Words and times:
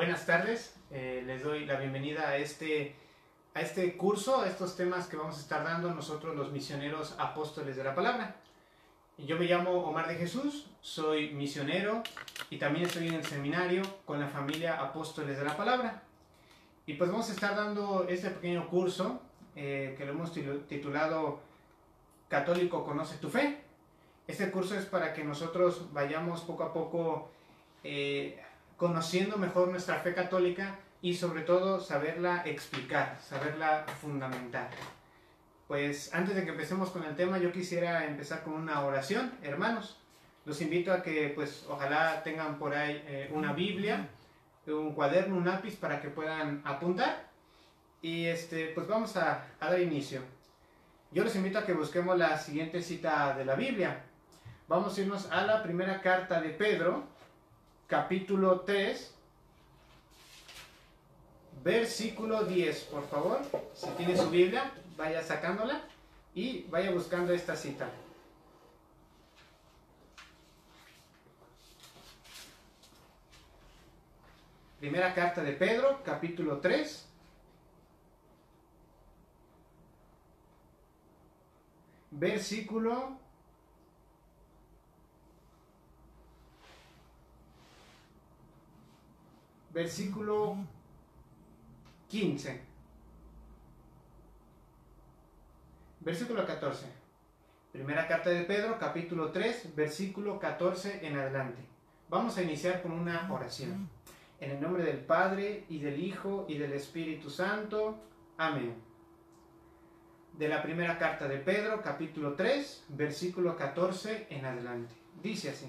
buenas 0.00 0.24
tardes. 0.24 0.74
Eh, 0.90 1.22
les 1.26 1.42
doy 1.42 1.66
la 1.66 1.78
bienvenida 1.78 2.30
a 2.30 2.38
este, 2.38 2.96
a 3.52 3.60
este 3.60 3.98
curso, 3.98 4.40
a 4.40 4.48
estos 4.48 4.74
temas 4.74 5.06
que 5.06 5.16
vamos 5.18 5.36
a 5.36 5.40
estar 5.40 5.62
dando 5.62 5.92
nosotros 5.92 6.34
los 6.34 6.52
misioneros 6.52 7.14
apóstoles 7.18 7.76
de 7.76 7.84
la 7.84 7.94
palabra. 7.94 8.36
Yo 9.18 9.36
me 9.36 9.44
llamo 9.44 9.72
Omar 9.72 10.08
de 10.08 10.14
Jesús, 10.14 10.70
soy 10.80 11.32
misionero 11.34 12.02
y 12.48 12.56
también 12.56 12.86
estoy 12.86 13.08
en 13.08 13.16
el 13.16 13.26
seminario 13.26 13.82
con 14.06 14.18
la 14.18 14.28
familia 14.28 14.80
Apóstoles 14.80 15.36
de 15.36 15.44
la 15.44 15.54
Palabra. 15.54 16.02
Y 16.86 16.94
pues 16.94 17.10
vamos 17.10 17.28
a 17.28 17.34
estar 17.34 17.54
dando 17.54 18.06
este 18.08 18.30
pequeño 18.30 18.70
curso 18.70 19.20
eh, 19.54 19.96
que 19.98 20.06
lo 20.06 20.12
hemos 20.12 20.32
titulado 20.66 21.40
Católico 22.28 22.86
Conoce 22.86 23.18
tu 23.18 23.28
Fe. 23.28 23.60
Este 24.26 24.50
curso 24.50 24.78
es 24.78 24.86
para 24.86 25.12
que 25.12 25.24
nosotros 25.24 25.92
vayamos 25.92 26.40
poco 26.40 26.62
a 26.62 26.72
poco 26.72 27.30
eh, 27.84 28.40
conociendo 28.80 29.36
mejor 29.36 29.68
nuestra 29.68 29.96
fe 29.96 30.14
católica 30.14 30.78
y 31.02 31.12
sobre 31.14 31.42
todo 31.42 31.80
saberla 31.80 32.42
explicar, 32.46 33.18
saberla 33.20 33.84
fundamentar. 34.00 34.70
Pues 35.68 36.14
antes 36.14 36.34
de 36.34 36.44
que 36.44 36.52
empecemos 36.52 36.88
con 36.88 37.04
el 37.04 37.14
tema, 37.14 37.36
yo 37.36 37.52
quisiera 37.52 38.06
empezar 38.06 38.42
con 38.42 38.54
una 38.54 38.80
oración, 38.80 39.32
hermanos. 39.42 39.98
Los 40.46 40.62
invito 40.62 40.94
a 40.94 41.02
que 41.02 41.30
pues 41.34 41.66
ojalá 41.68 42.22
tengan 42.22 42.58
por 42.58 42.74
ahí 42.74 43.04
eh, 43.06 43.30
una 43.34 43.52
Biblia, 43.52 44.08
un 44.66 44.94
cuaderno, 44.94 45.36
un 45.36 45.44
lápiz 45.44 45.76
para 45.76 46.00
que 46.00 46.08
puedan 46.08 46.62
apuntar. 46.64 47.28
Y 48.00 48.24
este, 48.24 48.68
pues 48.68 48.88
vamos 48.88 49.14
a, 49.18 49.44
a 49.60 49.70
dar 49.70 49.78
inicio. 49.78 50.22
Yo 51.12 51.22
les 51.22 51.36
invito 51.36 51.58
a 51.58 51.66
que 51.66 51.74
busquemos 51.74 52.16
la 52.16 52.38
siguiente 52.38 52.80
cita 52.80 53.34
de 53.36 53.44
la 53.44 53.56
Biblia. 53.56 54.04
Vamos 54.68 54.96
a 54.96 55.00
irnos 55.02 55.30
a 55.30 55.42
la 55.44 55.62
primera 55.62 56.00
carta 56.00 56.40
de 56.40 56.48
Pedro, 56.48 57.04
capítulo 57.90 58.60
3, 58.60 59.12
versículo 61.64 62.44
10, 62.44 62.84
por 62.84 63.06
favor. 63.08 63.40
Si 63.74 63.88
tiene 63.96 64.16
su 64.16 64.30
Biblia, 64.30 64.72
vaya 64.96 65.24
sacándola 65.24 65.82
y 66.32 66.62
vaya 66.70 66.92
buscando 66.92 67.34
esta 67.34 67.56
cita. 67.56 67.90
Primera 74.78 75.12
carta 75.12 75.42
de 75.42 75.52
Pedro, 75.52 76.00
capítulo 76.04 76.60
3. 76.60 77.06
Versículo 82.12 83.18
versículo 89.72 90.56
15. 92.08 92.60
Versículo 96.00 96.46
14. 96.46 96.86
Primera 97.72 98.08
carta 98.08 98.30
de 98.30 98.42
Pedro, 98.42 98.78
capítulo 98.78 99.30
3, 99.30 99.76
versículo 99.76 100.40
14 100.40 101.06
en 101.06 101.16
adelante. 101.16 101.62
Vamos 102.08 102.36
a 102.36 102.42
iniciar 102.42 102.82
con 102.82 102.92
una 102.92 103.32
oración. 103.32 103.88
En 104.40 104.50
el 104.50 104.60
nombre 104.60 104.84
del 104.84 104.98
Padre, 104.98 105.66
y 105.68 105.78
del 105.78 106.02
Hijo, 106.02 106.46
y 106.48 106.56
del 106.58 106.72
Espíritu 106.72 107.30
Santo. 107.30 107.98
Amén. 108.38 108.74
De 110.32 110.48
la 110.48 110.62
primera 110.62 110.98
carta 110.98 111.28
de 111.28 111.36
Pedro, 111.36 111.82
capítulo 111.82 112.34
3, 112.34 112.86
versículo 112.88 113.54
14 113.56 114.26
en 114.30 114.46
adelante. 114.46 114.94
Dice 115.22 115.50
así. 115.50 115.66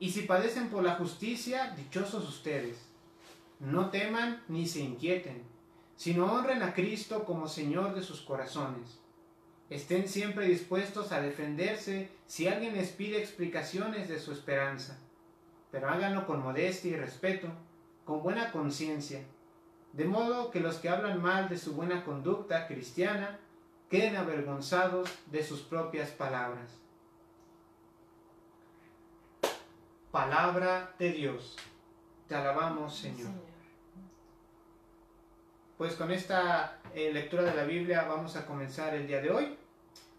Y 0.00 0.10
si 0.10 0.22
padecen 0.22 0.70
por 0.70 0.82
la 0.82 0.94
justicia, 0.94 1.74
dichosos 1.76 2.26
ustedes. 2.26 2.78
No 3.60 3.90
teman 3.90 4.42
ni 4.48 4.66
se 4.66 4.80
inquieten, 4.80 5.42
sino 5.94 6.32
honren 6.32 6.62
a 6.62 6.72
Cristo 6.72 7.24
como 7.26 7.46
Señor 7.46 7.94
de 7.94 8.02
sus 8.02 8.22
corazones. 8.22 8.98
Estén 9.68 10.08
siempre 10.08 10.48
dispuestos 10.48 11.12
a 11.12 11.20
defenderse 11.20 12.08
si 12.26 12.48
alguien 12.48 12.74
les 12.74 12.88
pide 12.92 13.18
explicaciones 13.18 14.08
de 14.08 14.18
su 14.18 14.32
esperanza, 14.32 14.98
pero 15.70 15.90
háganlo 15.90 16.26
con 16.26 16.42
modestia 16.42 16.92
y 16.92 16.96
respeto, 16.96 17.48
con 18.06 18.22
buena 18.22 18.52
conciencia, 18.52 19.22
de 19.92 20.06
modo 20.06 20.50
que 20.50 20.60
los 20.60 20.76
que 20.76 20.88
hablan 20.88 21.20
mal 21.20 21.50
de 21.50 21.58
su 21.58 21.74
buena 21.74 22.04
conducta 22.04 22.66
cristiana 22.66 23.38
queden 23.90 24.16
avergonzados 24.16 25.10
de 25.30 25.44
sus 25.44 25.60
propias 25.60 26.08
palabras. 26.08 26.80
Palabra 30.10 30.92
de 30.98 31.12
Dios. 31.12 31.56
Te 32.26 32.34
alabamos, 32.34 32.96
Señor. 32.96 33.30
Pues 35.78 35.94
con 35.94 36.10
esta 36.10 36.80
eh, 36.92 37.12
lectura 37.12 37.44
de 37.44 37.54
la 37.54 37.62
Biblia 37.62 38.06
vamos 38.08 38.34
a 38.34 38.44
comenzar 38.44 38.92
el 38.94 39.06
día 39.06 39.20
de 39.20 39.30
hoy. 39.30 39.56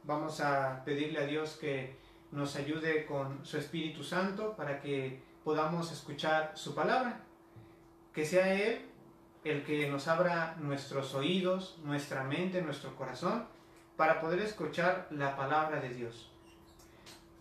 Vamos 0.05 0.39
a 0.39 0.81
pedirle 0.85 1.19
a 1.19 1.25
Dios 1.25 1.57
que 1.59 1.97
nos 2.31 2.55
ayude 2.55 3.05
con 3.05 3.45
su 3.45 3.57
Espíritu 3.57 4.01
Santo 4.01 4.55
para 4.55 4.79
que 4.79 5.21
podamos 5.43 5.91
escuchar 5.91 6.53
su 6.55 6.73
palabra. 6.73 7.19
Que 8.13 8.25
sea 8.25 8.53
Él 8.53 8.85
el 9.43 9.65
que 9.65 9.89
nos 9.89 10.07
abra 10.07 10.55
nuestros 10.57 11.13
oídos, 11.15 11.79
nuestra 11.83 12.23
mente, 12.23 12.61
nuestro 12.61 12.95
corazón, 12.95 13.45
para 13.97 14.21
poder 14.21 14.39
escuchar 14.39 15.07
la 15.11 15.35
palabra 15.35 15.81
de 15.81 15.89
Dios. 15.89 16.30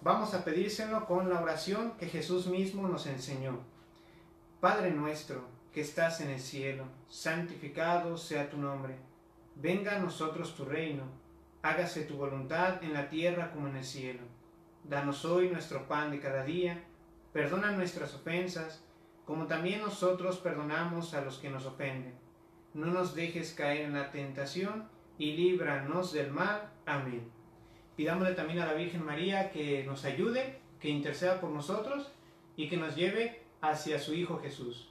Vamos 0.03 0.33
a 0.33 0.45
pedírselo 0.47 1.05
con 1.05 1.29
la 1.29 1.43
oración 1.43 1.93
que 1.99 2.07
Jesús 2.07 2.47
mismo 2.47 2.89
nos 2.89 3.07
enseñó. 3.07 3.59
Padre 4.59 4.93
nuestro, 4.93 5.45
que 5.75 5.83
estás 5.83 6.23
en 6.23 6.31
el 6.31 6.41
cielo, 6.41 6.85
santificado 7.11 8.17
sea 8.17 8.49
tu 8.49 8.57
nombre. 8.57 8.97
Venga 9.57 9.97
a 9.97 9.99
nosotros 9.99 10.57
tu 10.57 10.65
reino. 10.65 11.03
Hágase 11.61 12.05
tu 12.05 12.17
voluntad 12.17 12.83
en 12.83 12.95
la 12.95 13.11
tierra 13.11 13.53
como 13.53 13.69
en 13.69 13.77
el 13.77 13.85
cielo. 13.85 14.21
Danos 14.85 15.27
hoy 15.27 15.51
nuestro 15.51 15.87
pan 15.87 16.11
de 16.11 16.19
cada 16.19 16.45
día. 16.45 16.83
Perdona 17.35 17.73
nuestras 17.73 18.15
ofensas, 18.15 18.83
como 19.27 19.47
también 19.47 19.83
nosotros 19.83 20.39
perdonamos 20.39 21.13
a 21.13 21.21
los 21.21 21.37
que 21.37 21.51
nos 21.51 21.67
ofenden. 21.67 22.15
No 22.73 22.87
nos 22.87 23.15
dejes 23.15 23.53
caer 23.53 23.83
en 23.83 23.93
la 23.93 24.11
tentación 24.11 24.89
y 25.19 25.37
líbranos 25.37 26.15
del 26.15 26.31
mal. 26.31 26.73
Amén. 26.87 27.40
Pidámosle 28.01 28.33
también 28.33 28.61
a 28.61 28.67
la 28.67 28.73
Virgen 28.73 29.05
María 29.05 29.51
que 29.51 29.85
nos 29.85 30.07
ayude, 30.07 30.57
que 30.81 30.89
interceda 30.89 31.39
por 31.39 31.51
nosotros 31.51 32.11
y 32.57 32.67
que 32.71 32.79
nos 32.79 32.97
lleve 32.97 33.43
hacia 33.61 33.99
su 33.99 34.15
Hijo 34.15 34.39
Jesús. 34.39 34.89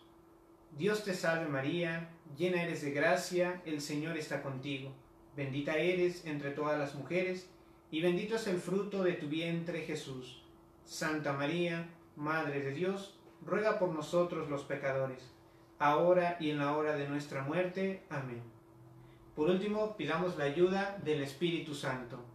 Dios 0.78 1.03
te 1.03 1.16
salve 1.16 1.48
María, 1.48 2.12
llena 2.38 2.62
eres 2.62 2.84
de 2.84 2.92
gracia, 2.92 3.64
el 3.66 3.81
Señor 3.81 4.16
está 4.16 4.44
contigo. 4.44 4.92
Bendita 5.36 5.75
eres 5.78 6.24
entre 6.28 6.52
todas 6.52 6.78
las 6.78 6.94
mujeres, 6.94 7.50
y 7.90 8.00
bendito 8.00 8.36
es 8.36 8.46
el 8.46 8.59
fruto 8.59 9.02
de 9.02 9.14
tu 9.14 9.28
vientre 9.28 9.81
Jesús. 9.88 10.44
Santa 10.86 11.34
María, 11.34 11.90
Madre 12.16 12.59
de 12.62 12.74
Dios, 12.74 13.18
ruega 13.44 13.80
por 13.80 13.90
nosotros 13.90 14.52
los 14.52 14.66
pecadores, 14.66 15.34
ahora 15.80 16.38
y 16.40 16.52
en 16.52 16.59
la 16.59 16.78
hora 16.78 16.96
de 16.96 17.09
nuestra 17.09 17.42
muerte. 17.42 18.03
Amén. 18.12 18.44
Por 19.36 19.50
último, 19.50 19.98
pidamos 19.98 20.38
la 20.38 20.44
ayuda 20.44 21.00
del 21.03 21.24
Espíritu 21.24 21.74
Santo. 21.74 22.28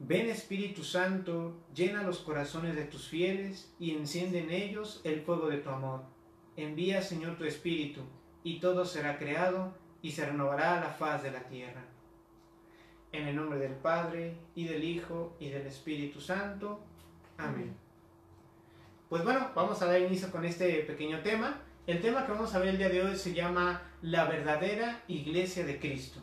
Ven 0.00 0.28
Espíritu 0.28 0.82
Santo, 0.82 1.54
llena 1.72 2.02
los 2.02 2.18
corazones 2.18 2.74
de 2.74 2.84
tus 2.84 3.08
fieles 3.08 3.72
y 3.78 3.92
enciende 3.92 4.40
en 4.40 4.50
ellos 4.50 5.00
el 5.04 5.22
fuego 5.22 5.48
de 5.48 5.58
tu 5.58 5.70
amor. 5.70 6.02
Envía 6.56 7.00
Señor 7.00 7.38
tu 7.38 7.44
Espíritu, 7.44 8.02
y 8.42 8.60
todo 8.60 8.84
será 8.84 9.18
creado 9.18 9.72
y 10.02 10.12
se 10.12 10.26
renovará 10.26 10.80
la 10.80 10.90
faz 10.90 11.22
de 11.22 11.30
la 11.30 11.44
tierra. 11.44 11.84
En 13.12 13.28
el 13.28 13.36
nombre 13.36 13.58
del 13.58 13.74
Padre, 13.74 14.36
y 14.54 14.66
del 14.66 14.82
Hijo, 14.82 15.36
y 15.38 15.48
del 15.48 15.66
Espíritu 15.66 16.20
Santo. 16.20 16.80
Amén. 17.38 17.74
Pues 19.08 19.24
bueno, 19.24 19.52
vamos 19.54 19.80
a 19.80 19.86
dar 19.86 20.00
inicio 20.00 20.30
con 20.30 20.44
este 20.44 20.80
pequeño 20.80 21.20
tema. 21.20 21.62
El 21.86 22.00
tema 22.00 22.26
que 22.26 22.32
vamos 22.32 22.54
a 22.54 22.58
ver 22.58 22.68
el 22.68 22.78
día 22.78 22.88
de 22.88 23.02
hoy 23.02 23.16
se 23.16 23.32
llama 23.32 23.82
La 24.02 24.24
verdadera 24.24 25.04
Iglesia 25.06 25.64
de 25.64 25.78
Cristo. 25.78 26.20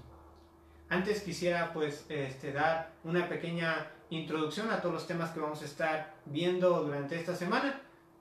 Antes 0.92 1.22
quisiera 1.22 1.72
pues 1.72 2.06
este, 2.10 2.52
dar 2.52 2.92
una 3.06 3.30
pequeña 3.30 3.88
introducción 4.10 4.70
a 4.72 4.82
todos 4.82 4.94
los 4.94 5.08
temas 5.08 5.32
que 5.32 5.40
vamos 5.40 5.62
a 5.62 5.66
estar 5.66 6.16
viendo 6.26 6.84
durante 6.84 7.18
esta 7.18 7.34
semana. 7.34 7.80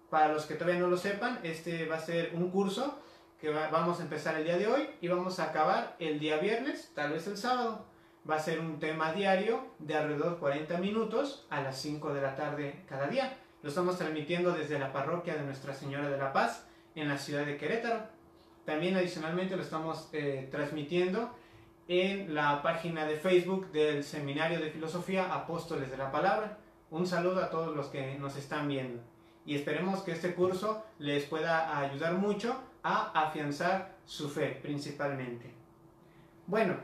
Para 0.09 0.33
los 0.33 0.47
que 0.47 0.55
todavía 0.55 0.79
no 0.79 0.87
lo 0.87 0.97
sepan, 0.97 1.41
este 1.43 1.87
va 1.87 1.97
a 1.97 2.01
ser 2.01 2.31
un 2.33 2.49
curso 2.53 3.01
que 3.41 3.51
vamos 3.51 3.99
a 3.99 4.05
empezar 4.05 4.37
el 4.37 4.45
día 4.45 4.57
de 4.57 4.69
hoy 4.69 4.89
y 5.01 5.09
vamos 5.09 5.41
a 5.41 5.47
acabar 5.47 5.97
el 5.99 6.21
día 6.21 6.37
viernes, 6.37 6.93
tal 6.95 7.11
vez 7.11 7.27
el 7.27 7.37
sábado. 7.37 7.87
Va 8.31 8.37
a 8.37 8.41
ser 8.41 8.61
un 8.61 8.79
tema 8.79 9.13
diario 9.13 9.67
de 9.81 9.97
alrededor 9.97 10.35
de 10.35 10.39
40 10.39 10.79
minutos 10.79 11.49
a 11.51 11.63
las 11.63 11.77
5 11.83 12.15
de 12.15 12.23
la 12.23 12.37
tarde 12.37 12.85
cada 12.89 13.09
día. 13.09 13.37
Lo 13.65 13.71
estamos 13.71 13.99
transmitiendo 13.99 14.53
desde 14.53 14.79
la 14.79 14.93
parroquia 14.93 15.35
de 15.35 15.43
Nuestra 15.43 15.75
Señora 15.75 16.09
de 16.09 16.19
la 16.19 16.33
Paz 16.33 16.69
en 16.95 17.09
la 17.09 17.19
ciudad 17.19 17.45
de 17.45 17.57
Querétaro. 17.57 18.05
También 18.65 18.95
adicionalmente 18.95 19.57
lo 19.57 19.63
estamos 19.63 20.09
eh, 20.13 20.47
transmitiendo 20.53 21.35
en 21.91 22.37
la 22.37 22.63
página 22.63 23.05
de 23.05 23.17
Facebook 23.17 23.73
del 23.73 24.05
Seminario 24.05 24.61
de 24.61 24.71
Filosofía 24.71 25.35
Apóstoles 25.35 25.91
de 25.91 25.97
la 25.97 26.13
Palabra. 26.13 26.57
Un 26.89 27.05
saludo 27.05 27.43
a 27.43 27.51
todos 27.51 27.75
los 27.75 27.89
que 27.89 28.17
nos 28.17 28.37
están 28.37 28.69
viendo. 28.69 29.03
y 29.45 29.57
esperemos 29.57 30.03
que 30.03 30.13
este 30.13 30.35
curso 30.35 30.85
les 31.01 31.25
pueda 31.25 31.81
ayudar 31.81 32.13
mucho 32.13 32.57
a 32.85 33.11
afianzar 33.27 33.97
su 34.07 34.29
fe 34.29 34.61
principalmente. 34.63 35.53
Bueno, 36.47 36.77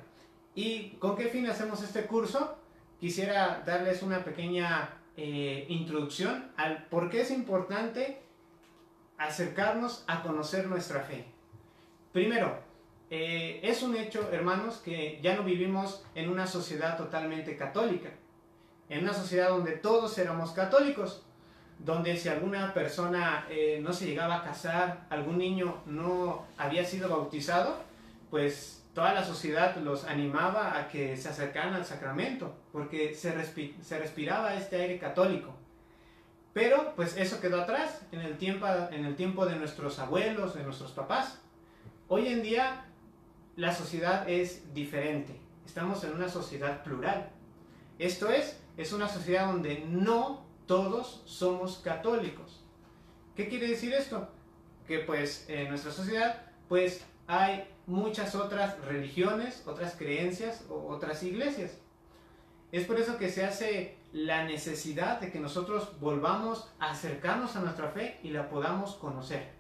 ¿y 0.57 0.91
con 0.99 1.15
qué 1.15 1.29
fin 1.29 1.47
hacemos 1.49 1.83
este 1.85 2.07
curso? 2.07 2.59
Quisiera 2.99 3.63
darles 3.65 4.03
una 4.03 4.25
pequeña 4.25 4.91
eh, 5.17 5.67
introducción 5.69 6.51
al 6.57 6.87
por 6.89 7.11
qué 7.11 7.21
es 7.21 7.31
importante 7.31 8.23
acercarnos 9.19 10.03
a 10.09 10.25
conocer 10.25 10.67
nuestra 10.67 11.03
fe. 11.03 11.27
Primero, 12.13 12.59
eh, 13.11 13.61
es 13.63 13.83
un 13.83 13.97
hecho, 13.97 14.31
hermanos, 14.33 14.79
que 14.79 15.21
ya 15.23 15.37
no 15.37 15.45
vivimos 15.45 16.05
en 16.15 16.29
una 16.29 16.47
sociedad 16.47 16.97
totalmente 16.97 17.57
católica, 17.57 18.11
en 18.89 19.05
una 19.05 19.13
sociedad 19.13 19.51
donde 19.51 19.73
todos 19.73 20.19
éramos 20.19 20.51
católicos, 20.51 21.23
donde 21.79 22.17
si 22.17 22.29
alguna 22.29 22.75
persona 22.75 23.47
eh, 23.49 23.81
no 23.83 23.93
se 23.93 24.07
llegaba 24.07 24.37
a 24.37 24.43
casar, 24.43 25.07
algún 25.11 25.39
niño 25.39 25.83
no 25.87 26.47
había 26.57 26.85
sido 26.85 27.09
bautizado, 27.09 27.81
pues 28.31 28.85
toda 28.93 29.13
la 29.13 29.25
sociedad 29.25 29.77
los 29.77 30.05
animaba 30.05 30.79
a 30.79 30.89
que 30.89 31.17
se 31.17 31.29
acercaran 31.29 31.75
al 31.75 31.85
sacramento, 31.85 32.57
porque 32.73 33.15
se, 33.15 33.33
se 33.83 33.99
respiraba 33.99 34.55
este 34.55 34.77
aire 34.81 34.99
católico. 34.99 35.55
Pero 36.55 36.95
pues 36.97 37.17
eso 37.19 37.39
quedó 37.39 37.61
atrás 37.61 38.01
en 38.11 38.21
el, 38.21 38.39
tiempo, 38.39 38.67
en 38.91 39.05
el 39.05 39.15
tiempo 39.15 39.45
de 39.45 39.57
nuestros 39.57 39.99
abuelos, 39.99 40.55
de 40.55 40.65
nuestros 40.65 40.93
papás. 40.93 41.39
Hoy 42.09 42.29
en 42.29 42.43
día 42.43 42.86
la 43.57 43.75
sociedad 43.75 44.29
es 44.29 44.73
diferente. 44.75 45.41
Estamos 45.65 46.05
en 46.05 46.13
una 46.13 46.29
sociedad 46.29 46.85
plural. 46.85 47.31
Esto 47.99 48.31
es, 48.31 48.61
es 48.77 48.93
una 48.93 49.09
sociedad 49.09 49.47
donde 49.47 49.85
no 49.89 50.45
todos 50.67 51.23
somos 51.25 51.79
católicos. 51.79 52.63
¿Qué 53.35 53.49
quiere 53.49 53.69
decir 53.69 53.95
esto? 53.95 54.29
Que 54.87 55.01
pues 55.01 55.47
en 55.49 55.71
nuestra 55.71 55.91
sociedad 55.91 56.43
pues 56.69 57.05
hay 57.27 57.65
muchas 57.87 58.35
otras 58.35 58.79
religiones, 58.85 59.63
otras 59.67 59.97
creencias 59.97 60.65
o 60.69 60.89
otras 60.89 61.23
iglesias. 61.23 61.79
Es 62.73 62.85
por 62.85 63.01
eso 63.01 63.17
que 63.17 63.31
se 63.31 63.45
hace 63.45 63.97
la 64.13 64.45
necesidad 64.45 65.21
de 65.21 65.31
que 65.31 65.41
nosotros 65.41 65.99
volvamos 66.01 66.71
a 66.79 66.91
acercarnos 66.91 67.57
a 67.57 67.61
nuestra 67.61 67.89
fe 67.89 68.19
y 68.23 68.31
la 68.31 68.49
podamos 68.49 68.97
conocer. 68.97 69.51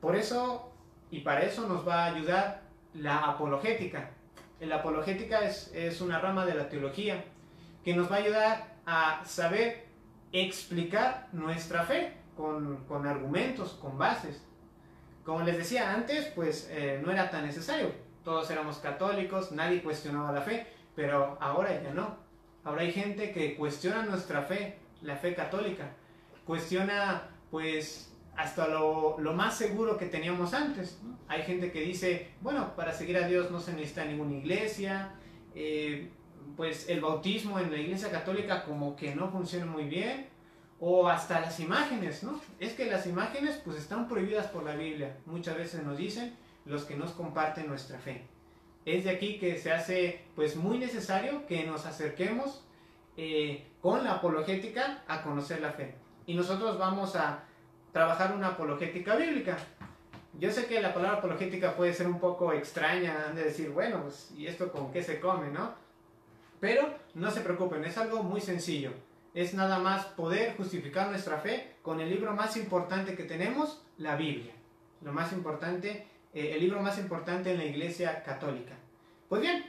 Por 0.00 0.16
eso 0.16 0.72
y 1.10 1.20
para 1.20 1.42
eso 1.42 1.68
nos 1.68 1.86
va 1.86 2.04
a 2.04 2.14
ayudar 2.14 2.61
la 2.94 3.18
apologética. 3.18 4.10
La 4.60 4.76
apologética 4.76 5.40
es, 5.40 5.72
es 5.74 6.00
una 6.00 6.18
rama 6.18 6.46
de 6.46 6.54
la 6.54 6.68
teología 6.68 7.24
que 7.84 7.94
nos 7.94 8.10
va 8.10 8.16
a 8.16 8.18
ayudar 8.18 8.74
a 8.86 9.24
saber 9.24 9.86
explicar 10.32 11.28
nuestra 11.32 11.84
fe 11.84 12.12
con, 12.36 12.84
con 12.86 13.06
argumentos, 13.06 13.72
con 13.74 13.98
bases. 13.98 14.42
Como 15.24 15.42
les 15.42 15.56
decía 15.56 15.92
antes, 15.92 16.26
pues 16.34 16.68
eh, 16.70 17.00
no 17.04 17.12
era 17.12 17.30
tan 17.30 17.46
necesario. 17.46 17.92
Todos 18.24 18.50
éramos 18.50 18.78
católicos, 18.78 19.52
nadie 19.52 19.82
cuestionaba 19.82 20.32
la 20.32 20.42
fe, 20.42 20.66
pero 20.94 21.36
ahora 21.40 21.82
ya 21.82 21.92
no. 21.92 22.16
Ahora 22.64 22.82
hay 22.82 22.92
gente 22.92 23.32
que 23.32 23.56
cuestiona 23.56 24.04
nuestra 24.04 24.42
fe, 24.42 24.78
la 25.02 25.16
fe 25.16 25.34
católica. 25.34 25.90
Cuestiona, 26.46 27.30
pues, 27.50 28.11
hasta 28.36 28.68
lo, 28.68 29.18
lo, 29.18 29.32
más 29.34 29.56
seguro 29.56 29.96
que 29.96 30.06
teníamos 30.06 30.54
antes. 30.54 30.98
Hay 31.28 31.42
gente 31.42 31.70
que 31.70 31.80
dice, 31.80 32.28
bueno, 32.40 32.74
para 32.76 32.92
seguir 32.92 33.16
a 33.16 33.26
Dios 33.26 33.50
no 33.50 33.60
se 33.60 33.72
necesita 33.72 34.04
ninguna 34.04 34.36
iglesia, 34.36 35.14
eh, 35.54 36.10
pues 36.56 36.88
el 36.88 37.00
bautismo 37.00 37.58
en 37.58 37.70
la 37.70 37.78
iglesia 37.78 38.10
católica 38.10 38.64
como 38.64 38.96
que 38.96 39.14
no 39.14 39.30
funciona 39.30 39.66
muy 39.66 39.84
bien, 39.84 40.28
o 40.80 41.08
hasta 41.08 41.40
las 41.40 41.60
imágenes, 41.60 42.24
¿no? 42.24 42.40
Es 42.58 42.72
que 42.72 42.86
las 42.86 43.06
imágenes 43.06 43.60
pues 43.64 43.76
están 43.76 44.08
prohibidas 44.08 44.48
por 44.48 44.64
la 44.64 44.74
Biblia, 44.74 45.16
muchas 45.26 45.56
veces 45.56 45.84
nos 45.84 45.96
dicen 45.96 46.34
los 46.64 46.84
que 46.84 46.96
nos 46.96 47.12
comparten 47.12 47.68
nuestra 47.68 47.98
fe. 47.98 48.26
Es 48.84 49.04
de 49.04 49.10
aquí 49.10 49.38
que 49.38 49.58
se 49.58 49.70
hace 49.70 50.24
pues 50.34 50.56
muy 50.56 50.78
necesario 50.78 51.46
que 51.46 51.64
nos 51.64 51.86
acerquemos 51.86 52.64
eh, 53.16 53.68
con 53.80 54.02
la 54.02 54.14
apologética 54.14 55.04
a 55.06 55.22
conocer 55.22 55.60
la 55.60 55.70
fe. 55.70 55.94
Y 56.26 56.34
nosotros 56.34 56.78
vamos 56.78 57.14
a 57.14 57.44
trabajar 57.92 58.34
una 58.34 58.48
apologética 58.48 59.16
bíblica. 59.16 59.56
Yo 60.38 60.50
sé 60.50 60.66
que 60.66 60.80
la 60.80 60.94
palabra 60.94 61.18
apologética 61.18 61.76
puede 61.76 61.92
ser 61.92 62.06
un 62.06 62.18
poco 62.18 62.52
extraña, 62.52 63.32
de 63.34 63.44
decir, 63.44 63.70
bueno, 63.70 64.02
pues, 64.02 64.32
¿y 64.36 64.46
esto 64.46 64.72
con 64.72 64.90
qué 64.90 65.02
se 65.02 65.20
come, 65.20 65.50
no? 65.50 65.74
Pero 66.58 66.94
no 67.14 67.30
se 67.30 67.42
preocupen, 67.42 67.84
es 67.84 67.98
algo 67.98 68.22
muy 68.22 68.40
sencillo. 68.40 68.92
Es 69.34 69.54
nada 69.54 69.78
más 69.78 70.06
poder 70.06 70.56
justificar 70.56 71.08
nuestra 71.08 71.38
fe 71.38 71.74
con 71.82 72.00
el 72.00 72.08
libro 72.08 72.32
más 72.34 72.56
importante 72.56 73.14
que 73.14 73.24
tenemos, 73.24 73.82
la 73.98 74.16
Biblia. 74.16 74.52
Lo 75.02 75.12
más 75.12 75.32
importante, 75.32 76.06
eh, 76.32 76.52
el 76.54 76.60
libro 76.60 76.80
más 76.80 76.98
importante 76.98 77.52
en 77.52 77.58
la 77.58 77.64
Iglesia 77.64 78.22
Católica. 78.22 78.74
Pues 79.28 79.42
bien, 79.42 79.64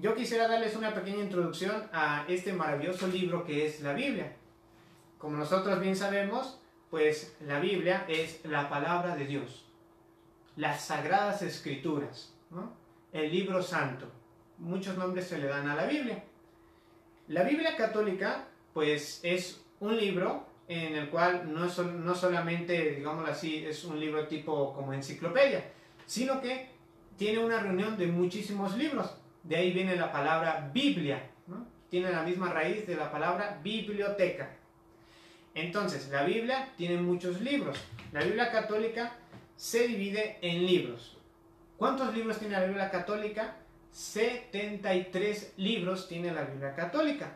yo 0.00 0.14
quisiera 0.14 0.48
darles 0.48 0.76
una 0.76 0.94
pequeña 0.94 1.22
introducción 1.22 1.88
a 1.92 2.24
este 2.28 2.52
maravilloso 2.52 3.06
libro 3.08 3.44
que 3.44 3.66
es 3.66 3.80
la 3.80 3.92
Biblia. 3.92 4.32
Como 5.18 5.36
nosotros 5.36 5.80
bien 5.80 5.96
sabemos, 5.96 6.60
pues 6.90 7.36
la 7.46 7.60
Biblia 7.60 8.04
es 8.08 8.44
la 8.44 8.68
palabra 8.68 9.16
de 9.16 9.26
Dios, 9.26 9.66
las 10.56 10.84
sagradas 10.84 11.42
escrituras, 11.42 12.34
el 13.12 13.30
libro 13.30 13.62
santo. 13.62 14.06
Muchos 14.58 14.96
nombres 14.96 15.28
se 15.28 15.38
le 15.38 15.46
dan 15.46 15.68
a 15.68 15.76
la 15.76 15.86
Biblia. 15.86 16.24
La 17.28 17.44
Biblia 17.44 17.76
católica, 17.76 18.48
pues 18.72 19.20
es 19.22 19.64
un 19.80 19.96
libro 19.96 20.46
en 20.66 20.96
el 20.96 21.08
cual 21.10 21.52
no, 21.52 21.64
es, 21.64 21.78
no 21.78 22.14
solamente, 22.14 22.96
digámoslo 22.96 23.30
así, 23.30 23.64
es 23.64 23.84
un 23.84 23.98
libro 23.98 24.26
tipo 24.26 24.72
como 24.74 24.92
enciclopedia, 24.92 25.64
sino 26.06 26.40
que 26.40 26.70
tiene 27.16 27.38
una 27.38 27.60
reunión 27.60 27.96
de 27.96 28.06
muchísimos 28.06 28.76
libros. 28.76 29.16
De 29.42 29.56
ahí 29.56 29.72
viene 29.72 29.96
la 29.96 30.12
palabra 30.12 30.70
Biblia, 30.72 31.30
tiene 31.88 32.10
la 32.10 32.22
misma 32.22 32.52
raíz 32.52 32.86
de 32.86 32.96
la 32.96 33.10
palabra 33.10 33.60
biblioteca. 33.62 34.57
Entonces, 35.58 36.08
la 36.10 36.22
Biblia 36.22 36.72
tiene 36.76 36.98
muchos 36.98 37.40
libros. 37.40 37.76
La 38.12 38.22
Biblia 38.22 38.52
católica 38.52 39.16
se 39.56 39.88
divide 39.88 40.38
en 40.40 40.64
libros. 40.64 41.16
¿Cuántos 41.76 42.14
libros 42.14 42.38
tiene 42.38 42.54
la 42.54 42.64
Biblia 42.64 42.90
católica? 42.92 43.56
73 43.90 45.54
libros 45.56 46.06
tiene 46.06 46.32
la 46.32 46.44
Biblia 46.44 46.76
católica. 46.76 47.32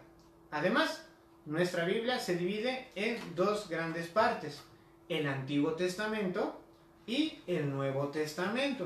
Además, 0.53 1.05
nuestra 1.47 1.85
Biblia 1.85 2.21
se 2.21 2.37
divide 2.37 2.91
en 2.95 3.19
dos 3.35 3.69
grandes 3.69 4.07
partes, 4.07 4.63
el 5.09 5.27
Antiguo 5.27 5.73
Testamento 5.73 6.61
y 7.09 7.41
el 7.49 7.71
Nuevo 7.71 8.09
Testamento. 8.09 8.85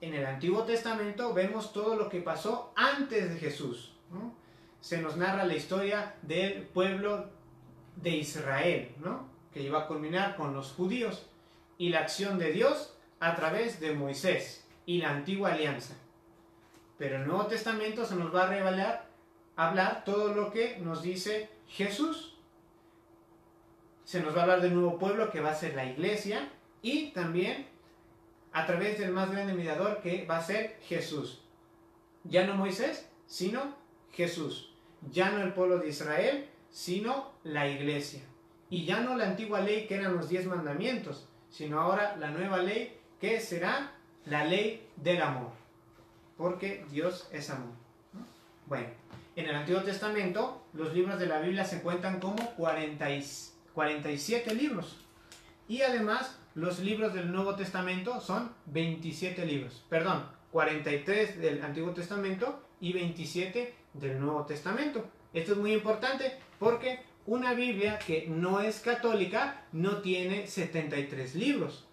En 0.00 0.14
el 0.14 0.24
Antiguo 0.24 0.62
Testamento 0.62 1.34
vemos 1.34 1.72
todo 1.72 1.96
lo 1.96 2.08
que 2.08 2.20
pasó 2.20 2.72
antes 2.76 3.28
de 3.28 3.40
Jesús. 3.40 3.92
Se 4.80 5.02
nos 5.02 5.16
narra 5.16 5.44
la 5.44 5.56
historia 5.56 6.14
del 6.22 6.62
pueblo 6.62 7.39
de 8.02 8.10
Israel, 8.10 8.94
¿no? 9.02 9.28
que 9.52 9.62
iba 9.62 9.80
a 9.80 9.86
culminar 9.86 10.36
con 10.36 10.54
los 10.54 10.72
judíos, 10.72 11.26
y 11.80 11.88
la 11.88 12.00
acción 12.00 12.38
de 12.38 12.52
Dios 12.52 12.94
a 13.20 13.34
través 13.34 13.80
de 13.80 13.92
Moisés 13.92 14.66
y 14.84 14.98
la 14.98 15.10
antigua 15.10 15.52
alianza. 15.52 15.94
Pero 16.98 17.16
el 17.16 17.26
Nuevo 17.26 17.46
Testamento 17.46 18.04
se 18.04 18.16
nos 18.16 18.34
va 18.34 18.44
a 18.44 18.48
revelar, 18.48 19.06
hablar 19.56 20.04
todo 20.04 20.34
lo 20.34 20.52
que 20.52 20.76
nos 20.80 21.02
dice 21.02 21.48
Jesús. 21.68 22.36
Se 24.04 24.20
nos 24.20 24.36
va 24.36 24.40
a 24.40 24.42
hablar 24.42 24.60
del 24.60 24.74
nuevo 24.74 24.98
pueblo 24.98 25.30
que 25.30 25.40
va 25.40 25.52
a 25.52 25.54
ser 25.54 25.74
la 25.74 25.86
iglesia 25.86 26.50
y 26.82 27.12
también 27.12 27.66
a 28.52 28.66
través 28.66 28.98
del 28.98 29.12
más 29.12 29.30
grande 29.30 29.54
mediador 29.54 30.02
que 30.02 30.26
va 30.26 30.36
a 30.36 30.42
ser 30.42 30.78
Jesús. 30.82 31.40
Ya 32.24 32.46
no 32.46 32.56
Moisés, 32.56 33.08
sino 33.26 33.74
Jesús. 34.12 34.74
Ya 35.10 35.30
no 35.30 35.40
el 35.40 35.54
pueblo 35.54 35.78
de 35.78 35.88
Israel, 35.88 36.49
sino 36.70 37.32
la 37.44 37.68
iglesia. 37.68 38.22
Y 38.68 38.84
ya 38.84 39.00
no 39.00 39.16
la 39.16 39.26
antigua 39.26 39.60
ley 39.60 39.86
que 39.86 39.94
eran 39.96 40.16
los 40.16 40.28
diez 40.28 40.46
mandamientos, 40.46 41.28
sino 41.50 41.80
ahora 41.80 42.16
la 42.16 42.30
nueva 42.30 42.58
ley 42.58 42.96
que 43.20 43.40
será 43.40 43.92
la 44.26 44.44
ley 44.44 44.88
del 44.96 45.22
amor. 45.22 45.50
Porque 46.36 46.84
Dios 46.90 47.28
es 47.32 47.48
amor. 47.50 47.74
Bueno, 48.66 48.88
en 49.36 49.46
el 49.46 49.54
Antiguo 49.54 49.82
Testamento 49.82 50.64
los 50.72 50.92
libros 50.94 51.18
de 51.18 51.26
la 51.26 51.40
Biblia 51.40 51.64
se 51.64 51.82
cuentan 51.82 52.20
como 52.20 52.54
47 52.54 54.54
libros. 54.54 55.04
Y 55.68 55.82
además 55.82 56.38
los 56.54 56.78
libros 56.80 57.14
del 57.14 57.32
Nuevo 57.32 57.56
Testamento 57.56 58.20
son 58.20 58.52
27 58.66 59.46
libros. 59.46 59.84
Perdón, 59.88 60.24
43 60.52 61.40
del 61.40 61.62
Antiguo 61.62 61.92
Testamento 61.92 62.62
y 62.80 62.92
27 62.92 63.74
del 63.92 64.20
Nuevo 64.20 64.44
Testamento. 64.46 65.04
Esto 65.32 65.52
es 65.52 65.58
muy 65.58 65.72
importante 65.72 66.38
porque 66.58 67.00
una 67.26 67.54
Biblia 67.54 67.98
que 67.98 68.26
no 68.28 68.60
es 68.60 68.80
católica 68.80 69.64
no 69.72 69.98
tiene 69.98 70.46
73 70.46 71.34
libros. 71.34 71.86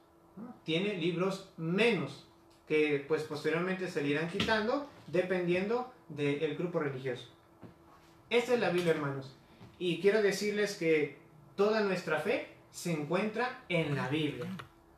Tiene 0.63 0.96
libros 0.96 1.51
menos 1.58 2.27
que 2.68 3.04
pues 3.08 3.24
posteriormente 3.24 3.89
se 3.89 4.01
le 4.01 4.10
irán 4.10 4.30
quitando 4.30 4.89
dependiendo 5.08 5.92
del 6.10 6.56
grupo 6.58 6.80
religioso. 6.80 7.30
Esta 8.30 8.54
es 8.54 8.60
la 8.60 8.70
Biblia, 8.70 8.92
hermanos. 8.92 9.36
Y 9.80 10.01
quiero 10.01 10.22
decirles 10.22 10.75
que 10.75 11.18
toda 11.56 11.82
nuestra 11.82 12.20
fe 12.20 12.48
se 12.72 12.92
encuentra 12.92 13.63
en 13.70 13.96
la 13.96 14.08
Biblia. 14.10 14.46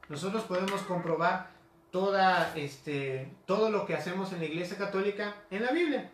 Nosotros 0.10 0.44
podemos 0.44 0.82
comprobar 0.82 1.51
toda, 1.91 2.56
este, 2.56 3.32
todo 3.46 3.70
lo 3.70 3.86
que 3.86 3.94
hacemos 3.94 4.34
en 4.34 4.39
la 4.39 4.46
Iglesia 4.46 4.77
Católica 4.77 5.36
en 5.51 5.63
la 5.63 5.72
Biblia. 5.72 6.12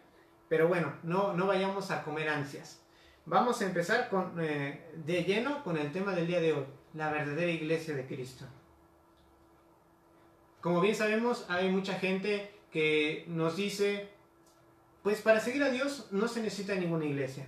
Pero 0.48 0.68
bueno, 0.68 0.94
no, 1.04 1.34
no 1.34 1.48
vayamos 1.48 1.92
a 1.92 2.04
comer 2.04 2.30
ansias. 2.30 2.82
Vamos 3.26 3.62
a 3.62 3.66
empezar 3.66 4.10
con, 4.10 4.34
eh, 4.40 4.92
de 5.06 5.24
lleno 5.24 5.64
con 5.64 5.78
el 5.78 5.92
tema 5.92 6.14
del 6.14 6.28
día 6.28 6.40
de 6.40 6.54
hoy, 6.54 6.66
la 6.94 7.12
verdadera 7.12 7.52
Iglesia 7.52 7.96
de 7.96 8.06
Cristo. 8.06 8.46
Como 10.62 10.82
bien 10.82 10.96
sabemos, 10.96 11.46
hay 11.50 11.70
mucha 11.70 11.96
gente 11.96 12.52
que 12.72 13.26
nos 13.28 13.56
dice, 13.56 14.10
pues 15.02 15.22
para 15.22 15.40
seguir 15.40 15.64
a 15.64 15.70
Dios 15.70 16.08
no 16.12 16.28
se 16.28 16.42
necesita 16.42 16.76
ninguna 16.76 17.06
iglesia. 17.06 17.48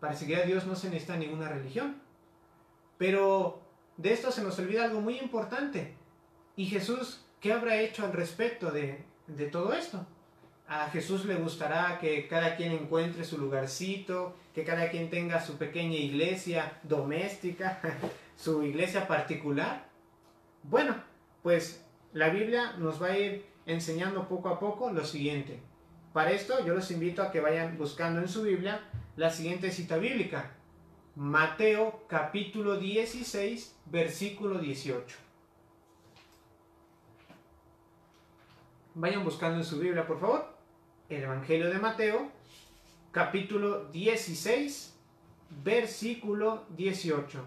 Para 0.00 0.14
seguir 0.14 0.38
a 0.38 0.42
Dios 0.42 0.66
no 0.66 0.74
se 0.74 0.88
necesita 0.88 1.16
ninguna 1.16 1.48
religión. 1.48 2.00
Pero 2.98 3.62
de 3.96 4.12
esto 4.12 4.32
se 4.32 4.42
nos 4.42 4.58
olvida 4.58 4.84
algo 4.84 5.00
muy 5.00 5.18
importante. 5.18 5.94
¿Y 6.56 6.66
Jesús 6.66 7.24
qué 7.40 7.52
habrá 7.52 7.80
hecho 7.80 8.04
al 8.04 8.12
respecto 8.12 8.70
de, 8.70 9.04
de 9.26 9.46
todo 9.46 9.72
esto? 9.74 10.06
A 10.68 10.88
Jesús 10.90 11.24
le 11.24 11.34
gustará 11.34 11.98
que 11.98 12.26
cada 12.28 12.56
quien 12.56 12.72
encuentre 12.72 13.24
su 13.24 13.38
lugarcito, 13.38 14.36
que 14.54 14.64
cada 14.64 14.90
quien 14.90 15.10
tenga 15.10 15.44
su 15.44 15.58
pequeña 15.58 15.96
iglesia 15.96 16.80
doméstica, 16.82 17.80
su 18.36 18.62
iglesia 18.62 19.06
particular. 19.06 19.86
Bueno, 20.62 20.96
pues 21.42 21.84
la 22.12 22.28
Biblia 22.28 22.74
nos 22.78 23.02
va 23.02 23.08
a 23.08 23.18
ir 23.18 23.44
enseñando 23.66 24.28
poco 24.28 24.48
a 24.48 24.58
poco 24.58 24.90
lo 24.90 25.04
siguiente. 25.04 25.60
Para 26.12 26.30
esto 26.30 26.64
yo 26.64 26.74
los 26.74 26.90
invito 26.90 27.22
a 27.22 27.30
que 27.30 27.40
vayan 27.40 27.76
buscando 27.78 28.20
en 28.20 28.28
su 28.28 28.42
Biblia 28.42 28.80
la 29.16 29.30
siguiente 29.30 29.70
cita 29.70 29.96
bíblica. 29.96 30.52
Mateo 31.14 32.04
capítulo 32.08 32.76
16, 32.78 33.76
versículo 33.86 34.58
18. 34.58 35.16
Vayan 38.94 39.24
buscando 39.24 39.58
en 39.58 39.64
su 39.64 39.78
Biblia, 39.78 40.06
por 40.06 40.20
favor. 40.20 40.51
El 41.16 41.24
Evangelio 41.24 41.68
de 41.68 41.78
Mateo, 41.78 42.30
capítulo 43.10 43.84
16, 43.90 44.98
versículo 45.62 46.64
18. 46.70 47.44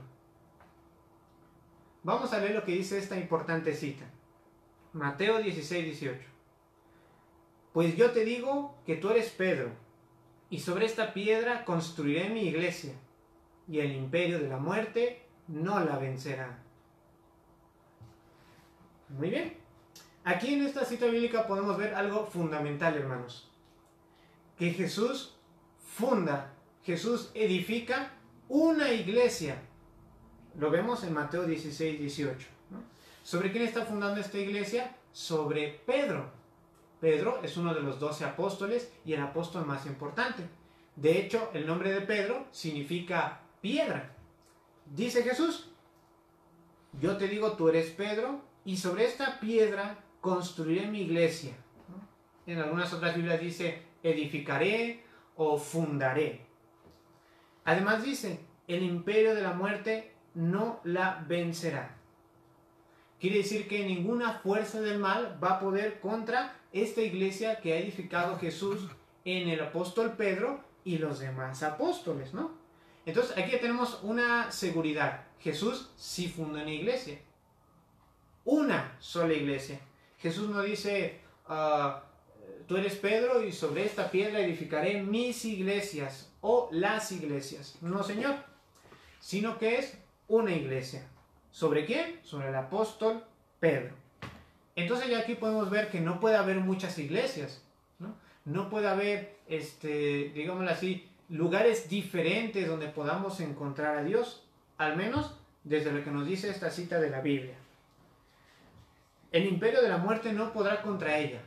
Vamos 2.03 2.31
a 2.31 2.37
ver 2.37 2.51
lo 2.51 2.63
que 2.63 2.73
dice 2.73 2.99
esta 2.99 3.17
importante 3.17 3.73
cita. 3.73 4.05
Mateo 4.93 5.39
16, 5.39 5.83
18. 5.83 6.19
Pues 7.73 7.97
yo 7.97 8.11
te 8.11 8.23
digo 8.23 8.77
que 8.85 8.97
tú 8.97 9.09
eres 9.09 9.31
Pedro, 9.31 9.71
y 10.51 10.59
sobre 10.59 10.85
esta 10.85 11.11
piedra 11.11 11.65
construiré 11.65 12.29
mi 12.29 12.41
iglesia, 12.41 12.93
y 13.67 13.79
el 13.79 13.95
imperio 13.95 14.37
de 14.37 14.47
la 14.47 14.57
muerte 14.57 15.25
no 15.47 15.79
la 15.79 15.97
vencerá. 15.97 16.59
Muy 19.09 19.31
bien. 19.31 19.57
Aquí 20.23 20.53
en 20.53 20.67
esta 20.67 20.85
cita 20.85 21.07
bíblica 21.07 21.47
podemos 21.47 21.75
ver 21.77 21.95
algo 21.95 22.27
fundamental, 22.27 22.95
hermanos. 22.95 23.51
Que 24.57 24.71
Jesús 24.71 25.35
funda, 25.79 26.53
Jesús 26.83 27.31
edifica 27.33 28.13
una 28.47 28.91
iglesia. 28.91 29.61
Lo 30.57 30.69
vemos 30.69 31.03
en 31.03 31.13
Mateo 31.13 31.45
16, 31.45 31.99
18. 31.99 32.47
¿Sobre 33.23 33.51
quién 33.51 33.63
está 33.63 33.85
fundando 33.85 34.21
esta 34.21 34.37
iglesia? 34.37 34.95
Sobre 35.11 35.81
Pedro. 35.85 36.31
Pedro 37.01 37.41
es 37.43 37.57
uno 37.57 37.73
de 37.73 37.81
los 37.81 37.99
doce 37.99 38.23
apóstoles 38.23 38.91
y 39.03 39.13
el 39.13 39.21
apóstol 39.21 39.65
más 39.65 39.85
importante. 39.85 40.43
De 40.95 41.19
hecho, 41.19 41.49
el 41.53 41.67
nombre 41.67 41.91
de 41.91 42.01
Pedro 42.01 42.45
significa 42.51 43.41
piedra. 43.61 44.15
Dice 44.85 45.23
Jesús, 45.23 45.69
yo 47.01 47.17
te 47.17 47.27
digo, 47.27 47.53
tú 47.53 47.69
eres 47.69 47.89
Pedro, 47.91 48.41
y 48.63 48.77
sobre 48.77 49.05
esta 49.05 49.39
piedra 49.39 50.03
construiré 50.21 50.87
mi 50.87 51.01
iglesia. 51.01 51.55
En 52.47 52.59
algunas 52.59 52.93
otras 52.93 53.15
Biblias 53.15 53.41
dice, 53.41 53.83
edificaré 54.11 55.03
o 55.35 55.57
fundaré. 55.57 56.41
Además 57.65 58.03
dice, 58.03 58.39
el 58.67 58.83
imperio 58.83 59.35
de 59.35 59.41
la 59.41 59.53
muerte 59.53 60.13
no 60.35 60.79
la 60.83 61.23
vencerá. 61.27 61.97
Quiere 63.19 63.37
decir 63.37 63.67
que 63.67 63.85
ninguna 63.85 64.33
fuerza 64.33 64.81
del 64.81 64.99
mal 64.99 65.39
va 65.43 65.51
a 65.51 65.59
poder 65.59 65.99
contra 65.99 66.55
esta 66.71 67.01
iglesia 67.01 67.59
que 67.59 67.73
ha 67.73 67.79
edificado 67.79 68.37
Jesús 68.37 68.87
en 69.23 69.49
el 69.49 69.61
apóstol 69.61 70.13
Pedro 70.15 70.63
y 70.83 70.97
los 70.99 71.19
demás 71.19 71.63
apóstoles, 71.63 72.33
¿no? 72.33 72.51
Entonces 73.05 73.37
aquí 73.37 73.57
tenemos 73.57 73.99
una 74.03 74.51
seguridad. 74.51 75.23
Jesús 75.39 75.91
sí 75.95 76.27
funda 76.27 76.61
una 76.61 76.71
iglesia. 76.71 77.19
Una 78.43 78.95
sola 78.99 79.33
iglesia. 79.33 79.79
Jesús 80.19 80.49
no 80.49 80.61
dice, 80.61 81.21
ah, 81.47 82.03
tú 82.67 82.77
eres 82.77 82.95
Pedro 82.95 83.43
y 83.43 83.51
sobre 83.51 83.85
esta 83.85 84.11
piedra 84.11 84.39
edificaré 84.39 85.01
mis 85.01 85.45
iglesias 85.45 86.31
o 86.41 86.69
las 86.71 87.11
iglesias. 87.11 87.77
No, 87.81 88.03
Señor. 88.03 88.35
Sino 89.19 89.57
que 89.57 89.77
es 89.77 89.97
una 90.27 90.51
iglesia. 90.51 91.07
¿Sobre 91.51 91.85
quién? 91.85 92.19
Sobre 92.23 92.49
el 92.49 92.55
apóstol 92.55 93.23
Pedro. 93.59 93.95
Entonces 94.75 95.09
ya 95.09 95.19
aquí 95.19 95.35
podemos 95.35 95.69
ver 95.69 95.89
que 95.89 96.01
no 96.01 96.19
puede 96.19 96.35
haber 96.35 96.59
muchas 96.59 96.97
iglesias, 96.99 97.63
¿no? 97.97 98.15
No 98.43 98.69
puede 98.69 98.87
haber, 98.87 99.37
este, 99.47 100.31
digámoslo 100.35 100.69
así, 100.69 101.09
lugares 101.29 101.89
diferentes 101.89 102.67
donde 102.67 102.87
podamos 102.87 103.39
encontrar 103.39 103.97
a 103.97 104.03
Dios, 104.03 104.43
al 104.77 104.97
menos 104.97 105.33
desde 105.63 105.91
lo 105.91 106.03
que 106.03 106.11
nos 106.11 106.27
dice 106.27 106.49
esta 106.49 106.69
cita 106.69 106.99
de 106.99 107.09
la 107.09 107.21
Biblia. 107.21 107.55
El 109.31 109.45
imperio 109.47 109.81
de 109.81 109.89
la 109.89 109.97
muerte 109.97 110.33
no 110.33 110.53
podrá 110.53 110.81
contra 110.81 111.17
ella. 111.17 111.41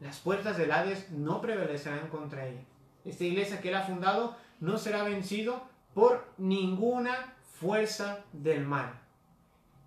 Las 0.00 0.18
puertas 0.18 0.56
del 0.56 0.72
Hades 0.72 1.10
no 1.10 1.40
prevalecerán 1.40 2.08
contra 2.08 2.46
ella. 2.46 2.62
Esta 3.04 3.24
iglesia 3.24 3.60
que 3.60 3.70
él 3.70 3.76
ha 3.76 3.82
fundado 3.82 4.36
no 4.60 4.78
será 4.78 5.04
vencido 5.04 5.62
por 5.94 6.26
ninguna 6.38 7.34
fuerza 7.58 8.24
del 8.32 8.66
mal 8.66 9.06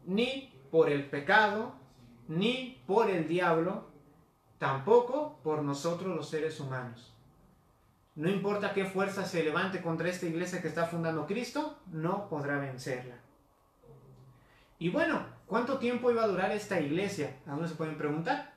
ni 0.10 0.52
por 0.72 0.90
el 0.90 1.06
pecado, 1.06 1.74
ni 2.28 2.82
por 2.88 3.10
el 3.10 3.28
diablo, 3.28 3.90
tampoco 4.58 5.40
por 5.44 5.64
nosotros 5.64 6.16
los 6.16 6.30
seres 6.30 6.60
humanos. 6.60 7.14
No 8.16 8.30
importa 8.30 8.74
qué 8.74 8.86
fuerza 8.86 9.26
se 9.26 9.44
levante 9.44 9.82
contra 9.82 10.10
esta 10.10 10.26
iglesia 10.26 10.62
que 10.62 10.68
está 10.68 10.86
fundando 10.86 11.26
Cristo, 11.26 11.80
no 11.92 12.28
podrá 12.28 12.58
vencerla. 12.58 13.16
Y 14.80 14.90
bueno, 14.90 15.26
¿cuánto 15.46 15.78
tiempo 15.78 16.12
iba 16.12 16.24
a 16.24 16.28
durar 16.28 16.52
esta 16.52 16.80
iglesia? 16.80 17.38
Aún 17.48 17.68
se 17.68 17.76
pueden 17.76 17.98
preguntar. 17.98 18.54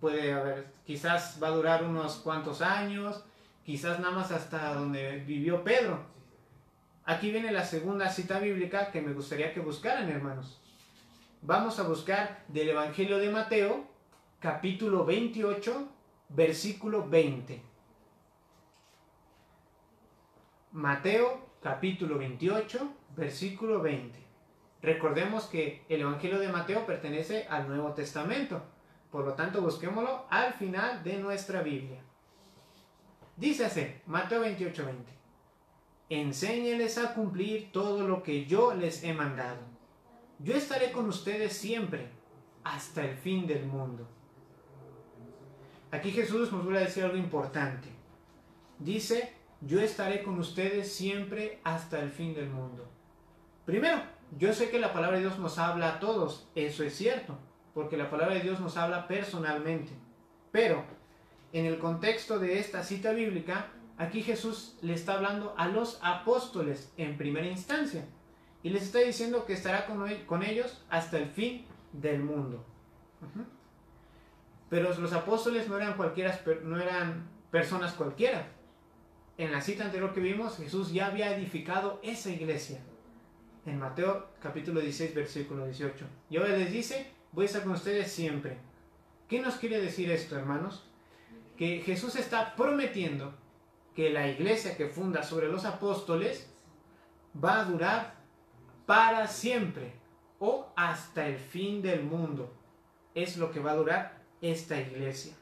Puede 0.00 0.32
haber, 0.32 0.72
quizás 0.86 1.38
va 1.42 1.48
a 1.48 1.52
durar 1.52 1.84
unos 1.84 2.16
cuantos 2.16 2.62
años, 2.62 3.24
quizás 3.64 3.98
nada 4.00 4.14
más 4.14 4.30
hasta 4.30 4.74
donde 4.74 5.18
vivió 5.18 5.64
Pedro. 5.64 6.00
Aquí 7.04 7.30
viene 7.30 7.50
la 7.52 7.64
segunda 7.64 8.08
cita 8.08 8.38
bíblica 8.38 8.90
que 8.90 9.00
me 9.00 9.12
gustaría 9.12 9.52
que 9.52 9.60
buscaran, 9.60 10.08
hermanos 10.08 10.60
vamos 11.42 11.78
a 11.78 11.84
buscar 11.84 12.44
del 12.48 12.70
Evangelio 12.70 13.18
de 13.18 13.30
Mateo, 13.30 13.86
capítulo 14.40 15.04
28, 15.04 15.88
versículo 16.30 17.08
20. 17.08 17.62
Mateo, 20.72 21.48
capítulo 21.62 22.18
28, 22.18 22.92
versículo 23.16 23.80
20. 23.80 24.18
Recordemos 24.82 25.46
que 25.46 25.82
el 25.88 26.02
Evangelio 26.02 26.38
de 26.38 26.48
Mateo 26.48 26.86
pertenece 26.86 27.46
al 27.48 27.68
Nuevo 27.68 27.92
Testamento, 27.94 28.62
por 29.10 29.24
lo 29.24 29.34
tanto 29.34 29.62
busquémoslo 29.62 30.26
al 30.30 30.52
final 30.54 31.02
de 31.02 31.18
nuestra 31.18 31.62
Biblia. 31.62 32.00
Dice 33.36 33.66
así, 33.66 33.86
Mateo 34.06 34.40
28, 34.40 34.84
20. 34.84 35.12
Enséñeles 36.10 36.98
a 36.98 37.14
cumplir 37.14 37.70
todo 37.72 38.06
lo 38.06 38.22
que 38.22 38.46
yo 38.46 38.74
les 38.74 39.04
he 39.04 39.12
mandado 39.12 39.78
yo 40.40 40.54
estaré 40.54 40.92
con 40.92 41.08
ustedes 41.08 41.52
siempre, 41.52 42.08
hasta 42.62 43.04
el 43.04 43.16
fin 43.16 43.46
del 43.46 43.66
mundo. 43.66 44.06
Aquí 45.90 46.12
Jesús 46.12 46.52
nos 46.52 46.62
vuelve 46.62 46.80
a 46.80 46.84
decir 46.84 47.02
algo 47.02 47.16
importante. 47.16 47.88
Dice, 48.78 49.32
yo 49.60 49.80
estaré 49.80 50.22
con 50.22 50.38
ustedes 50.38 50.92
siempre 50.92 51.60
hasta 51.64 52.00
el 52.00 52.10
fin 52.10 52.34
del 52.34 52.50
mundo. 52.50 52.88
Primero, 53.64 54.00
yo 54.38 54.52
sé 54.52 54.70
que 54.70 54.78
la 54.78 54.92
palabra 54.92 55.16
de 55.16 55.24
Dios 55.24 55.38
nos 55.40 55.58
habla 55.58 55.94
a 55.94 56.00
todos, 56.00 56.48
eso 56.54 56.84
es 56.84 56.94
cierto, 56.94 57.36
porque 57.78 57.96
la 57.96 58.10
palabra 58.10 58.34
de 58.34 58.40
Dios 58.40 58.58
nos 58.58 58.76
habla 58.76 59.06
personalmente. 59.06 59.92
Pero, 60.50 60.82
en 61.52 61.64
el 61.64 61.78
contexto 61.78 62.40
de 62.40 62.58
esta 62.58 62.82
cita 62.82 63.12
bíblica, 63.12 63.68
aquí 63.96 64.20
Jesús 64.20 64.76
le 64.82 64.94
está 64.94 65.14
hablando 65.14 65.54
a 65.56 65.68
los 65.68 66.00
apóstoles 66.02 66.92
en 66.96 67.16
primera 67.16 67.46
instancia 67.46 68.04
y 68.64 68.70
les 68.70 68.82
está 68.82 68.98
diciendo 68.98 69.46
que 69.46 69.52
estará 69.52 69.86
con, 69.86 70.42
ellos 70.42 70.84
hasta 70.90 71.18
el 71.18 71.26
fin 71.26 71.66
del 71.92 72.20
mundo. 72.20 72.66
Pero 74.68 74.92
los 74.98 75.12
apóstoles 75.12 75.68
no 75.68 75.76
eran, 75.76 75.96
cualquiera, 75.96 76.36
no 76.64 76.80
eran 76.80 77.28
personas 77.52 77.92
cualquiera. 77.92 78.48
En 79.36 79.52
la 79.52 79.60
cita 79.60 79.84
anterior 79.84 80.12
que 80.12 80.20
vimos, 80.20 80.56
Jesús 80.56 80.92
ya 80.92 81.06
había 81.06 81.32
edificado 81.36 82.00
esa 82.02 82.30
iglesia. 82.30 82.80
en 83.66 83.78
Mateo 83.78 84.30
capítulo 84.42 84.80
16, 84.80 85.14
versículo 85.14 85.64
18. 85.64 86.04
Y 86.28 86.38
ahora 86.38 86.56
les 86.56 86.72
dice, 86.72 87.17
voy 87.32 87.44
a 87.44 87.46
estar 87.46 87.62
con 87.62 87.72
ustedes 87.72 88.10
siempre. 88.10 88.58
¿Qué 89.28 89.40
nos 89.40 89.56
quiere 89.56 89.80
decir 89.80 90.10
esto, 90.10 90.36
hermanos? 90.36 90.84
Que 91.56 91.80
Jesús 91.80 92.16
está 92.16 92.54
prometiendo 92.56 93.34
que 93.94 94.10
la 94.10 94.28
iglesia 94.28 94.76
que 94.76 94.86
funda 94.86 95.22
sobre 95.22 95.48
los 95.48 95.64
apóstoles 95.64 96.48
va 97.42 97.60
a 97.60 97.64
durar 97.64 98.14
para 98.86 99.26
siempre 99.26 99.92
o 100.38 100.72
hasta 100.76 101.26
el 101.26 101.36
fin 101.36 101.82
del 101.82 102.04
mundo. 102.04 102.54
Es 103.14 103.36
lo 103.36 103.50
que 103.50 103.60
va 103.60 103.72
a 103.72 103.76
durar 103.76 104.22
esta 104.40 104.80
iglesia. 104.80 105.34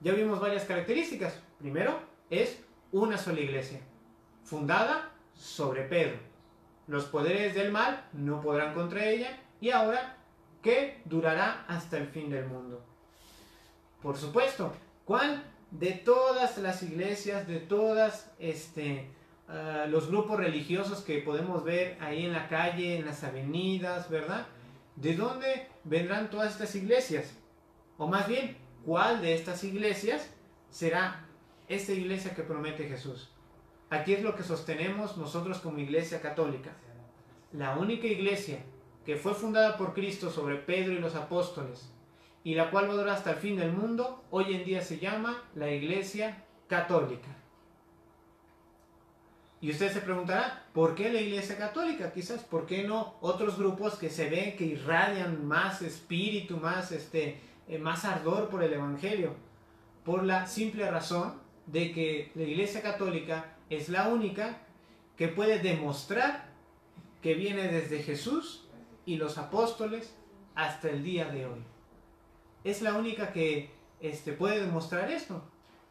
Ya 0.00 0.12
vimos 0.12 0.40
varias 0.40 0.64
características. 0.64 1.40
Primero, 1.58 2.00
es 2.30 2.60
una 2.92 3.16
sola 3.16 3.40
iglesia, 3.40 3.80
fundada 4.44 5.12
sobre 5.34 5.82
Pedro. 5.82 6.18
Los 6.86 7.04
poderes 7.04 7.54
del 7.54 7.72
mal 7.72 8.08
no 8.12 8.40
podrán 8.40 8.74
contra 8.74 9.04
ella 9.06 9.40
y 9.60 9.70
ahora 9.70 10.17
durará 11.04 11.64
hasta 11.68 11.98
el 11.98 12.08
fin 12.08 12.30
del 12.30 12.46
mundo. 12.46 12.82
Por 14.02 14.16
supuesto, 14.16 14.72
¿cuál 15.04 15.44
de 15.70 15.92
todas 15.92 16.58
las 16.58 16.82
iglesias, 16.82 17.46
de 17.46 17.58
todas 17.60 18.30
este, 18.38 19.10
ah, 19.48 19.86
los 19.88 20.08
grupos 20.08 20.38
religiosos 20.38 21.02
que 21.02 21.18
podemos 21.18 21.64
ver 21.64 21.96
ahí 22.00 22.24
en 22.24 22.32
la 22.32 22.48
calle, 22.48 22.96
en 22.96 23.06
las 23.06 23.24
avenidas, 23.24 24.08
¿verdad? 24.08 24.46
¿De 24.96 25.14
dónde 25.14 25.68
vendrán 25.84 26.30
todas 26.30 26.52
estas 26.52 26.74
iglesias? 26.74 27.34
O 27.98 28.06
más 28.06 28.28
bien, 28.28 28.56
¿cuál 28.84 29.20
de 29.20 29.34
estas 29.34 29.62
iglesias 29.64 30.30
será 30.70 31.26
esta 31.68 31.92
iglesia 31.92 32.34
que 32.34 32.42
promete 32.42 32.88
Jesús? 32.88 33.30
Aquí 33.90 34.12
es 34.12 34.22
lo 34.22 34.34
que 34.34 34.42
sostenemos 34.42 35.16
nosotros 35.16 35.58
como 35.58 35.78
iglesia 35.78 36.20
católica. 36.20 36.70
La 37.52 37.76
única 37.76 38.06
iglesia 38.06 38.58
que 39.08 39.16
fue 39.16 39.32
fundada 39.32 39.78
por 39.78 39.94
Cristo 39.94 40.28
sobre 40.28 40.56
Pedro 40.56 40.92
y 40.92 40.98
los 40.98 41.14
apóstoles 41.14 41.88
y 42.44 42.54
la 42.54 42.70
cual 42.70 42.90
va 42.90 42.92
a 42.92 42.96
durar 42.96 43.16
hasta 43.16 43.30
el 43.30 43.36
fin 43.38 43.56
del 43.56 43.72
mundo, 43.72 44.22
hoy 44.30 44.54
en 44.54 44.66
día 44.66 44.82
se 44.82 44.98
llama 44.98 45.44
la 45.54 45.70
iglesia 45.70 46.44
católica. 46.66 47.28
Y 49.62 49.70
usted 49.70 49.90
se 49.90 50.02
preguntará, 50.02 50.66
¿por 50.74 50.94
qué 50.94 51.10
la 51.10 51.22
iglesia 51.22 51.56
católica? 51.56 52.12
Quizás, 52.12 52.42
¿por 52.42 52.66
qué 52.66 52.86
no 52.86 53.14
otros 53.22 53.56
grupos 53.56 53.94
que 53.94 54.10
se 54.10 54.28
ven 54.28 54.58
que 54.58 54.66
irradian 54.66 55.46
más 55.46 55.80
espíritu, 55.80 56.58
más, 56.58 56.92
este, 56.92 57.40
eh, 57.66 57.78
más 57.78 58.04
ardor 58.04 58.50
por 58.50 58.62
el 58.62 58.74
Evangelio? 58.74 59.34
Por 60.04 60.22
la 60.22 60.46
simple 60.46 60.90
razón 60.90 61.32
de 61.64 61.92
que 61.92 62.30
la 62.34 62.42
iglesia 62.42 62.82
católica 62.82 63.56
es 63.70 63.88
la 63.88 64.08
única 64.08 64.58
que 65.16 65.28
puede 65.28 65.60
demostrar 65.60 66.50
que 67.22 67.32
viene 67.32 67.68
desde 67.68 68.02
Jesús 68.02 68.67
y 69.08 69.16
los 69.16 69.38
apóstoles 69.38 70.12
hasta 70.54 70.90
el 70.90 71.02
día 71.02 71.30
de 71.30 71.46
hoy. 71.46 71.64
Es 72.62 72.82
la 72.82 72.92
única 72.92 73.32
que 73.32 73.70
este, 74.00 74.34
puede 74.34 74.60
demostrar 74.60 75.10
esto. 75.10 75.42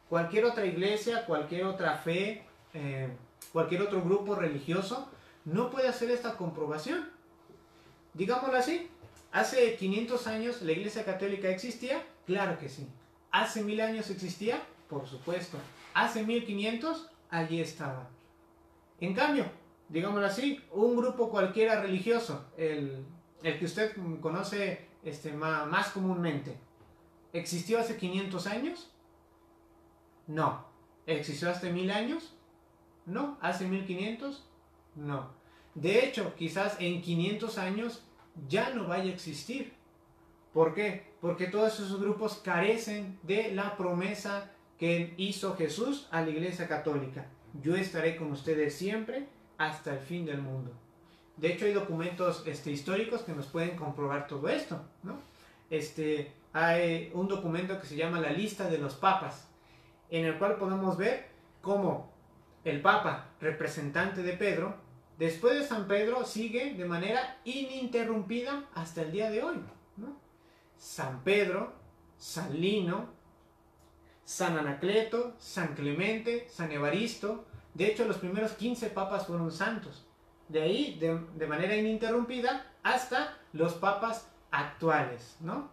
Cualquier 0.08 0.46
otra 0.46 0.68
iglesia, 0.68 1.26
cualquier 1.26 1.66
otra 1.66 1.96
fe, 1.96 2.46
eh, 2.76 3.10
cualquier 3.52 3.82
otro 3.82 4.04
grupo 4.04 4.36
religioso 4.36 5.10
no 5.46 5.72
puede 5.72 5.88
hacer 5.88 6.12
esta 6.12 6.38
comprobación. 6.38 7.10
Digámoslo 8.14 8.56
así, 8.56 8.88
hace 9.32 9.76
500 9.78 10.28
años 10.28 10.62
la 10.62 10.74
iglesia 10.74 11.04
católica 11.04 11.50
existía, 11.50 12.06
claro 12.28 12.60
que 12.60 12.70
sí. 12.70 12.88
Hace 13.32 13.64
mil 13.64 13.82
años 13.82 14.12
existía, 14.12 14.62
por 14.88 15.08
supuesto. 15.08 15.58
Hace 15.96 16.22
1500, 16.22 17.10
allí 17.32 17.62
estaba. 17.62 18.10
En 19.00 19.16
cambio, 19.16 19.46
digámoslo 19.90 20.28
así, 20.28 20.62
un 20.72 20.96
grupo 20.96 21.32
cualquiera 21.32 21.82
religioso, 21.82 22.46
el, 22.58 23.04
que 23.42 23.66
usted 23.66 23.96
conoce 24.22 24.88
este, 25.04 25.32
más, 25.34 25.90
comúnmente, 25.90 26.58
¿existió 27.34 27.80
hace 27.80 27.98
500 27.98 28.48
años? 28.48 28.92
No. 30.28 30.66
¿Existió 31.06 31.50
hace 31.50 31.72
mil 31.72 31.92
años? 31.92 32.36
No. 33.06 33.38
¿Hace 33.42 33.68
1500? 33.68 34.46
No. 34.96 35.32
De 35.76 36.06
hecho, 36.06 36.36
quizás 36.36 36.76
en 36.80 37.02
500 37.02 37.58
años 37.58 38.04
ya 38.48 38.72
no 38.72 38.88
vaya 38.88 39.12
a 39.12 39.14
existir. 39.14 39.74
¿Por 40.54 40.74
qué? 40.74 41.14
Porque 41.22 41.48
todos 41.48 41.80
esos 41.80 42.02
grupos 42.02 42.38
carecen 42.44 43.20
de 43.24 43.52
la 43.54 43.78
promesa 43.78 44.52
que 44.78 45.14
hizo 45.18 45.56
Jesús 45.56 46.08
a 46.12 46.22
la 46.22 46.30
Iglesia 46.30 46.68
Católica. 46.68 47.28
Yo 47.62 47.76
estaré 47.76 48.16
con 48.16 48.32
ustedes 48.32 48.76
siempre 48.76 49.28
hasta 49.58 49.94
el 49.94 50.00
fin 50.00 50.26
del 50.26 50.42
mundo. 50.42 50.74
De 51.38 51.54
hecho, 51.54 51.66
hay 51.66 51.74
documentos 51.74 52.44
este, 52.46 52.72
históricos 52.72 53.22
que 53.22 53.34
nos 53.34 53.46
pueden 53.46 53.76
comprobar 53.76 54.28
todo 54.28 54.50
esto. 54.50 54.82
¿no? 55.04 55.18
Este, 55.70 56.34
hay 56.54 57.12
un 57.14 57.28
documento 57.28 57.80
que 57.80 57.88
se 57.88 57.96
llama 57.96 58.20
la 58.20 58.32
lista 58.32 58.70
de 58.70 58.80
los 58.80 58.96
papas, 58.96 59.48
en 60.10 60.26
el 60.26 60.38
cual 60.40 60.56
podemos 60.56 60.98
ver 60.98 61.28
cómo 61.62 62.12
el 62.64 62.82
papa, 62.82 63.30
representante 63.40 64.24
de 64.24 64.34
Pedro, 64.34 64.76
después 65.20 65.60
de 65.60 65.66
San 65.66 65.88
Pedro, 65.88 66.26
sigue 66.26 66.74
de 66.74 66.86
manera 66.86 67.38
ininterrumpida 67.46 68.66
hasta 68.74 69.04
el 69.04 69.12
día 69.12 69.30
de 69.30 69.44
hoy. 69.44 69.58
San 70.78 71.24
Pedro, 71.24 71.74
San 72.18 72.60
Lino, 72.60 73.10
San 74.24 74.58
Anacleto, 74.58 75.36
San 75.40 75.74
Clemente, 75.76 76.48
San 76.50 76.72
Evaristo. 76.72 77.46
De 77.74 77.88
hecho, 77.88 78.06
los 78.06 78.18
primeros 78.18 78.52
15 78.54 78.90
papas 78.90 79.28
fueron 79.28 79.52
santos. 79.52 80.07
De 80.50 80.62
ahí, 80.62 80.98
de, 81.00 81.48
manera 81.48 81.76
ininterrumpida, 81.76 82.66
hasta 82.84 83.38
los 83.54 83.74
papas 83.74 84.32
actuales, 84.52 85.38
¿no? 85.42 85.70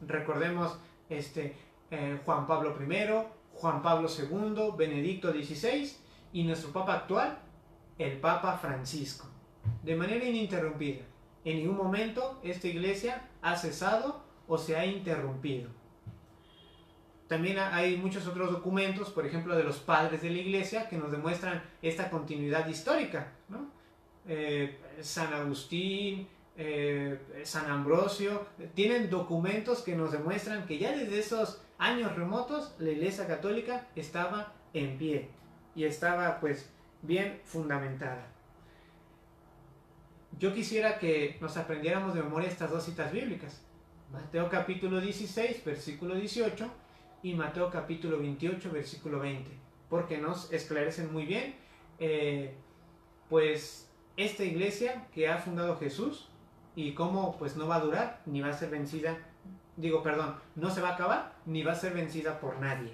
Recordemos 0.00 0.78
este, 1.08 1.56
eh, 1.90 2.20
Juan 2.24 2.46
Pablo 2.46 2.76
I, 2.80 3.26
Juan 3.54 3.82
Pablo 3.82 4.08
II, 4.08 4.76
Benedicto 4.76 5.32
XVI 5.32 5.92
y 6.32 6.44
nuestro 6.44 6.72
papa 6.72 6.94
actual, 6.94 7.38
el 7.98 8.18
Papa 8.18 8.58
Francisco. 8.58 9.26
De 9.82 9.94
manera 9.94 10.24
ininterrumpida. 10.24 11.04
En 11.44 11.58
ningún 11.58 11.76
momento 11.76 12.40
esta 12.42 12.68
iglesia 12.68 13.28
ha 13.42 13.56
cesado 13.56 14.22
o 14.46 14.58
se 14.58 14.76
ha 14.76 14.84
interrumpido. 14.84 15.70
También 17.28 17.58
hay 17.58 17.98
muchos 17.98 18.26
otros 18.26 18.50
documentos, 18.50 19.10
por 19.10 19.26
ejemplo, 19.26 19.54
de 19.54 19.62
los 19.62 19.78
padres 19.78 20.22
de 20.22 20.30
la 20.30 20.38
iglesia, 20.38 20.88
que 20.88 20.96
nos 20.96 21.12
demuestran 21.12 21.62
esta 21.82 22.08
continuidad 22.08 22.66
histórica. 22.66 23.32
Eh, 24.28 24.78
San 25.00 25.32
Agustín, 25.32 26.28
eh, 26.56 27.18
San 27.44 27.70
Ambrosio, 27.70 28.46
tienen 28.74 29.08
documentos 29.08 29.80
que 29.82 29.96
nos 29.96 30.12
demuestran 30.12 30.66
que 30.66 30.78
ya 30.78 30.92
desde 30.92 31.18
esos 31.18 31.62
años 31.78 32.14
remotos 32.14 32.74
la 32.78 32.90
iglesia 32.90 33.26
católica 33.26 33.86
estaba 33.96 34.52
en 34.74 34.98
pie 34.98 35.30
y 35.74 35.84
estaba 35.84 36.40
pues 36.40 36.70
bien 37.02 37.40
fundamentada. 37.44 38.26
Yo 40.38 40.52
quisiera 40.52 40.98
que 40.98 41.36
nos 41.40 41.56
aprendiéramos 41.56 42.14
de 42.14 42.22
memoria 42.22 42.48
estas 42.48 42.70
dos 42.70 42.84
citas 42.84 43.12
bíblicas. 43.12 43.62
Mateo 44.12 44.48
capítulo 44.48 45.00
16, 45.00 45.64
versículo 45.64 46.14
18 46.14 46.70
y 47.22 47.34
Mateo 47.34 47.70
capítulo 47.70 48.18
28, 48.18 48.70
versículo 48.70 49.20
20, 49.20 49.50
porque 49.88 50.18
nos 50.18 50.52
esclarecen 50.52 51.12
muy 51.12 51.26
bien, 51.26 51.54
eh, 51.98 52.54
pues, 53.28 53.87
esta 54.18 54.44
iglesia 54.44 55.06
que 55.14 55.28
ha 55.28 55.38
fundado 55.38 55.78
Jesús 55.78 56.28
y 56.74 56.92
cómo, 56.92 57.36
pues, 57.38 57.56
no 57.56 57.68
va 57.68 57.76
a 57.76 57.80
durar, 57.80 58.20
ni 58.26 58.40
va 58.40 58.48
a 58.48 58.52
ser 58.52 58.68
vencida, 58.68 59.16
digo, 59.76 60.02
perdón, 60.02 60.34
no 60.56 60.70
se 60.70 60.80
va 60.80 60.90
a 60.90 60.94
acabar, 60.94 61.36
ni 61.46 61.62
va 61.62 61.72
a 61.72 61.76
ser 61.76 61.94
vencida 61.94 62.40
por 62.40 62.58
nadie. 62.58 62.92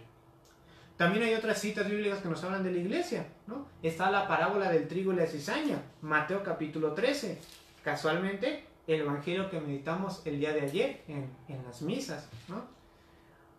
También 0.99 1.25
hay 1.25 1.35
otras 1.35 1.59
citas 1.59 1.89
bíblicas 1.89 2.21
que 2.21 2.29
nos 2.29 2.45
hablan 2.45 2.63
de 2.63 2.73
la 2.73 2.79
iglesia, 2.79 3.27
¿no? 3.47 3.67
Está 3.83 4.11
la 4.11 4.29
parábola 4.29 4.71
del 4.71 4.87
trigo 4.87 5.13
y 5.13 5.17
la 5.17 5.27
cizaña, 5.27 5.83
Mateo 6.03 6.45
capítulo 6.45 6.93
13. 6.93 7.41
Casualmente, 7.83 8.65
el 8.87 9.01
evangelio 9.01 9.51
que 9.51 9.61
meditamos 9.61 10.23
el 10.27 10.39
día 10.39 10.53
de 10.53 10.61
ayer 10.61 11.03
en, 11.09 11.31
en 11.49 11.65
las 11.65 11.83
misas, 11.83 12.29
¿no? 12.49 12.63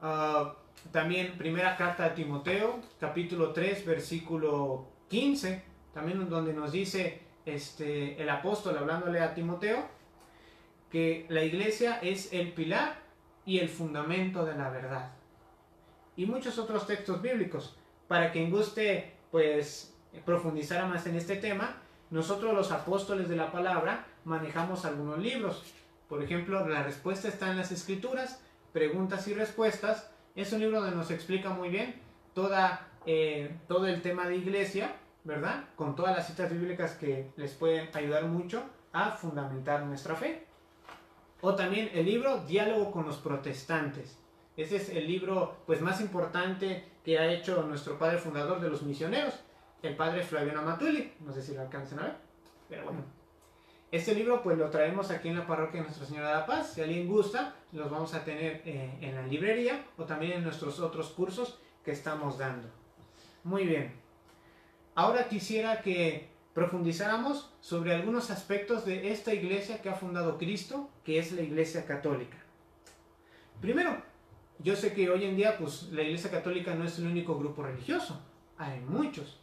Ah, 0.01 0.53
también 0.91 1.37
primera 1.37 1.75
carta 1.77 2.09
de 2.09 2.15
Timoteo, 2.15 2.79
capítulo 2.99 3.51
3, 3.53 3.85
versículo 3.85 4.85
15, 5.09 5.63
también 5.93 6.29
donde 6.29 6.53
nos 6.53 6.71
dice 6.71 7.24
este, 7.45 8.21
el 8.21 8.29
apóstol 8.29 8.77
hablándole 8.77 9.19
a 9.19 9.33
Timoteo 9.33 9.87
que 10.89 11.25
la 11.29 11.43
iglesia 11.43 11.99
es 12.01 12.31
el 12.33 12.53
pilar 12.53 12.97
y 13.45 13.59
el 13.59 13.69
fundamento 13.69 14.45
de 14.45 14.55
la 14.55 14.69
verdad. 14.69 15.11
Y 16.15 16.25
muchos 16.25 16.57
otros 16.57 16.87
textos 16.87 17.21
bíblicos. 17.21 17.77
Para 18.07 18.31
quien 18.31 18.49
guste 18.49 19.13
pues 19.31 19.95
profundizar 20.25 20.87
más 20.87 21.05
en 21.07 21.15
este 21.15 21.35
tema, 21.35 21.81
nosotros 22.09 22.53
los 22.53 22.71
apóstoles 22.71 23.27
de 23.27 23.35
la 23.35 23.51
palabra 23.51 24.05
manejamos 24.23 24.85
algunos 24.85 25.19
libros. 25.19 25.63
Por 26.07 26.23
ejemplo, 26.23 26.67
la 26.67 26.83
respuesta 26.83 27.27
está 27.27 27.51
en 27.51 27.57
las 27.57 27.71
escrituras 27.71 28.41
preguntas 28.71 29.27
y 29.27 29.33
respuestas. 29.33 30.09
Es 30.35 30.53
un 30.53 30.59
libro 30.59 30.81
donde 30.81 30.95
nos 30.95 31.11
explica 31.11 31.49
muy 31.49 31.69
bien 31.69 31.95
toda, 32.33 32.87
eh, 33.05 33.55
todo 33.67 33.87
el 33.87 34.01
tema 34.01 34.27
de 34.27 34.37
iglesia 34.37 34.95
¿verdad? 35.25 35.65
Con 35.75 35.95
todas 35.95 36.15
las 36.15 36.27
citas 36.27 36.51
bíblicas 36.51 36.93
que 36.93 37.31
les 37.35 37.53
pueden 37.53 37.89
ayudar 37.93 38.25
mucho 38.25 38.63
a 38.93 39.11
fundamentar 39.11 39.83
nuestra 39.83 40.15
fe. 40.15 40.45
O 41.41 41.55
también 41.55 41.89
el 41.93 42.05
libro 42.05 42.45
Diálogo 42.45 42.91
con 42.91 43.05
los 43.05 43.17
protestantes. 43.17 44.17
Ese 44.55 44.77
es 44.77 44.89
el 44.89 45.05
libro 45.05 45.57
pues 45.65 45.81
más 45.81 45.99
importante 45.99 46.85
que 47.03 47.19
ha 47.19 47.29
hecho 47.31 47.63
nuestro 47.63 47.99
padre 47.99 48.19
fundador 48.19 48.61
de 48.61 48.69
los 48.69 48.83
misioneros, 48.83 49.33
el 49.81 49.97
padre 49.97 50.23
Flaviano 50.23 50.61
Amatuli. 50.61 51.13
No 51.19 51.33
sé 51.33 51.41
si 51.41 51.53
lo 51.53 51.61
alcanzan 51.61 51.99
a 51.99 52.03
ver, 52.03 52.15
pero 52.69 52.85
bueno. 52.85 53.01
Este 53.91 54.15
libro 54.15 54.41
pues 54.41 54.57
lo 54.57 54.69
traemos 54.69 55.11
aquí 55.11 55.29
en 55.29 55.37
la 55.37 55.47
parroquia 55.47 55.81
de 55.81 55.87
Nuestra 55.87 56.05
Señora 56.05 56.29
de 56.29 56.33
la 56.35 56.45
Paz. 56.45 56.73
Si 56.73 56.81
alguien 56.81 57.07
gusta, 57.07 57.55
los 57.71 57.89
vamos 57.89 58.13
a 58.13 58.23
tener 58.23 58.61
eh, 58.65 58.97
en 59.01 59.15
la 59.15 59.21
librería 59.23 59.85
o 59.97 60.05
también 60.05 60.33
en 60.33 60.43
nuestros 60.43 60.79
otros 60.79 61.09
cursos 61.09 61.59
que 61.83 61.91
estamos 61.91 62.37
dando. 62.37 62.67
Muy 63.43 63.65
bien. 63.65 64.04
Ahora 64.95 65.27
quisiera 65.27 65.81
que 65.81 66.29
profundizáramos 66.53 67.51
sobre 67.59 67.93
algunos 67.93 68.31
aspectos 68.31 68.85
de 68.85 69.11
esta 69.11 69.33
iglesia 69.33 69.81
que 69.81 69.89
ha 69.89 69.93
fundado 69.93 70.37
Cristo, 70.37 70.89
que 71.03 71.19
es 71.19 71.33
la 71.33 71.41
iglesia 71.41 71.85
católica. 71.85 72.37
Primero, 73.59 74.01
yo 74.59 74.77
sé 74.77 74.93
que 74.93 75.09
hoy 75.09 75.25
en 75.25 75.35
día 75.35 75.57
pues 75.57 75.89
la 75.91 76.01
iglesia 76.01 76.31
católica 76.31 76.73
no 76.75 76.85
es 76.85 76.97
el 76.97 77.07
único 77.07 77.37
grupo 77.37 77.61
religioso, 77.61 78.21
hay 78.57 78.79
muchos. 78.79 79.37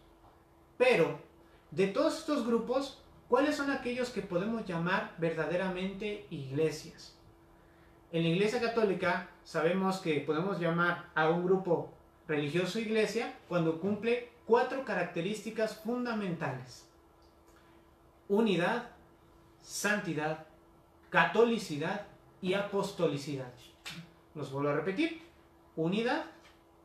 Pero 0.79 1.21
de 1.71 1.88
todos 1.88 2.21
estos 2.21 2.47
grupos, 2.47 3.03
¿cuáles 3.29 3.55
son 3.55 3.71
aquellos 3.71 4.09
que 4.09 4.23
podemos 4.23 4.65
llamar 4.65 5.15
verdaderamente 5.19 6.27
iglesias? 6.31 7.19
En 8.11 8.23
la 8.23 8.31
iglesia 8.31 8.59
católica 8.59 9.29
sabemos 9.45 9.99
que 9.99 10.21
podemos 10.21 10.59
llamar 10.59 11.11
a 11.15 11.29
un 11.29 11.45
grupo 11.45 11.93
religioso 12.27 12.79
iglesia 12.79 13.35
cuando 13.49 13.81
cumple 13.81 14.32
cuatro 14.46 14.85
características 14.85 15.76
fundamentales. 15.78 16.88
Unidad, 18.28 18.90
santidad, 19.61 20.46
catolicidad 21.11 22.07
y 22.40 22.55
apostolicidad. 22.55 23.52
Los 24.35 24.50
vuelvo 24.50 24.70
a 24.70 24.74
repetir. 24.74 25.22
Unidad, 25.76 26.24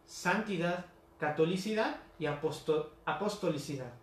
santidad, 0.06 0.86
catolicidad 1.20 1.98
y 2.20 2.26
apostolicidad. 2.26 3.94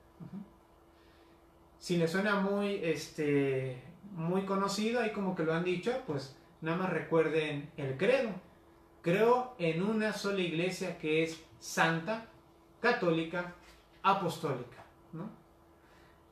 Si 1.78 1.96
le 1.96 2.08
suena 2.08 2.40
muy, 2.40 2.80
este, 2.82 3.82
muy 4.12 4.46
conocido, 4.46 5.00
ahí 5.00 5.12
como 5.12 5.34
que 5.34 5.42
lo 5.42 5.52
han 5.52 5.64
dicho, 5.64 6.02
pues 6.06 6.36
nada 6.60 6.78
más 6.78 6.90
recuerden 6.90 7.70
el 7.76 7.96
credo. 7.96 8.30
Creo 9.02 9.54
en 9.58 9.82
una 9.82 10.12
sola 10.14 10.40
iglesia 10.40 10.96
que 10.98 11.22
es 11.22 11.44
santa, 11.58 12.26
católica, 12.84 13.54
apostólica. 14.02 14.84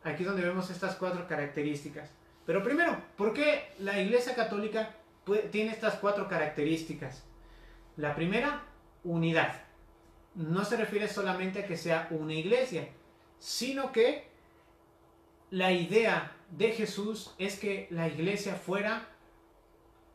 Aquí 0.05 0.23
es 0.23 0.29
donde 0.29 0.43
vemos 0.43 0.69
estas 0.69 0.97
cuatro 0.97 1.27
características. 1.27 2.11
Pero 2.45 2.63
primero, 2.63 2.95
¿por 3.17 3.33
qué 3.33 3.73
la 3.79 3.99
iglesia 3.99 4.35
católica 4.35 4.95
tiene 5.51 5.71
estas 5.71 5.95
cuatro 5.95 6.29
características? 6.29 7.23
La 7.97 8.15
primera, 8.15 8.65
unidad. 9.03 9.63
No 10.35 10.63
se 10.67 10.77
refiere 10.77 11.09
solamente 11.09 11.61
a 11.61 11.67
que 11.67 11.79
sea 11.79 12.09
una 12.11 12.35
iglesia, 12.35 12.87
sino 13.39 13.91
que 13.91 14.29
la 15.51 15.73
idea 15.73 16.33
de 16.51 16.73
Jesús 16.73 17.35
es 17.39 17.59
que 17.59 17.87
la 17.91 18.09
iglesia 18.09 18.57
fuera 18.57 19.09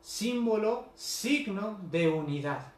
símbolo, 0.02 0.90
signo 0.94 1.80
de 1.90 2.10
unidad. 2.10 2.74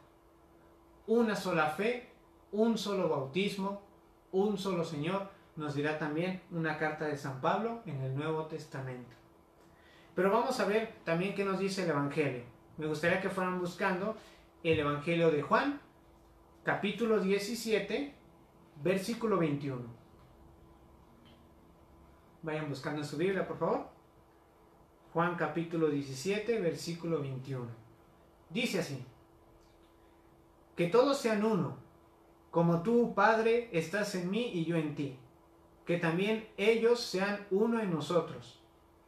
Una 1.06 1.36
sola 1.36 1.66
fe, 1.70 2.09
un 2.52 2.78
solo 2.78 3.08
bautismo, 3.08 3.82
un 4.32 4.58
solo 4.58 4.84
Señor, 4.84 5.28
nos 5.56 5.74
dirá 5.74 5.98
también 5.98 6.42
una 6.50 6.78
carta 6.78 7.06
de 7.06 7.16
San 7.16 7.40
Pablo 7.40 7.82
en 7.86 8.00
el 8.02 8.14
Nuevo 8.14 8.46
Testamento. 8.46 9.16
Pero 10.14 10.30
vamos 10.30 10.58
a 10.60 10.64
ver 10.64 10.94
también 11.04 11.34
qué 11.34 11.44
nos 11.44 11.58
dice 11.58 11.84
el 11.84 11.90
Evangelio. 11.90 12.42
Me 12.76 12.86
gustaría 12.86 13.20
que 13.20 13.30
fueran 13.30 13.60
buscando 13.60 14.16
el 14.62 14.78
Evangelio 14.78 15.30
de 15.30 15.42
Juan, 15.42 15.80
capítulo 16.62 17.20
17, 17.20 18.14
versículo 18.82 19.38
21. 19.38 19.82
Vayan 22.42 22.68
buscando 22.68 23.02
en 23.02 23.06
su 23.06 23.16
Biblia, 23.16 23.46
por 23.46 23.58
favor. 23.58 23.88
Juan 25.12 25.36
capítulo 25.36 25.88
17, 25.88 26.60
versículo 26.60 27.20
21. 27.20 27.66
Dice 28.48 28.80
así, 28.80 29.04
que 30.76 30.86
todos 30.86 31.18
sean 31.18 31.44
uno, 31.44 31.76
como 32.50 32.82
tú, 32.82 33.14
Padre, 33.14 33.68
estás 33.72 34.14
en 34.14 34.30
mí 34.30 34.50
y 34.52 34.64
yo 34.64 34.76
en 34.76 34.94
ti, 34.94 35.16
que 35.86 35.98
también 35.98 36.48
ellos 36.56 37.00
sean 37.00 37.46
uno 37.50 37.80
en 37.80 37.90
nosotros, 37.90 38.60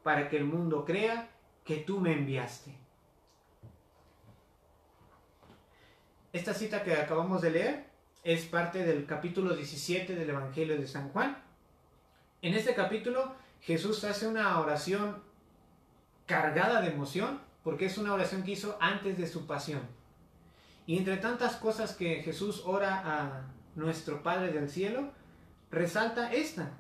para 0.03 0.29
que 0.29 0.37
el 0.37 0.45
mundo 0.45 0.85
crea 0.85 1.31
que 1.65 1.77
tú 1.77 2.01
me 2.01 2.13
enviaste. 2.13 2.75
Esta 6.33 6.55
cita 6.55 6.83
que 6.83 6.95
acabamos 6.95 7.43
de 7.43 7.51
leer 7.51 7.87
es 8.25 8.45
parte 8.47 8.85
del 8.85 9.05
capítulo 9.07 9.55
17 9.55 10.15
del 10.15 10.31
Evangelio 10.31 10.81
de 10.81 10.87
San 10.87 11.11
Juan. 11.11 11.43
En 12.41 12.55
este 12.55 12.75
capítulo 12.75 13.35
Jesús 13.61 14.03
hace 14.05 14.27
una 14.27 14.59
oración 14.61 15.23
cargada 16.27 16.81
de 16.81 16.91
emoción, 16.91 17.41
porque 17.63 17.87
es 17.87 17.99
una 17.99 18.15
oración 18.15 18.43
que 18.43 18.53
hizo 18.53 18.77
antes 18.81 19.19
de 19.19 19.27
su 19.27 19.47
pasión. 19.47 19.83
Y 20.87 20.99
entre 20.99 21.17
tantas 21.17 21.57
cosas 21.57 21.95
que 21.95 22.23
Jesús 22.23 22.63
ora 22.65 23.03
a 23.05 23.47
nuestro 23.75 24.23
Padre 24.23 24.53
del 24.53 24.69
cielo, 24.69 25.11
resalta 25.71 26.33
esta, 26.33 26.71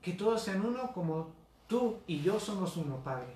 que 0.00 0.12
todos 0.12 0.42
sean 0.42 0.64
uno 0.64 0.92
como 0.92 1.32
tú 1.68 2.00
y 2.06 2.20
yo 2.20 2.40
somos 2.40 2.76
uno, 2.76 2.96
Padre. 3.04 3.28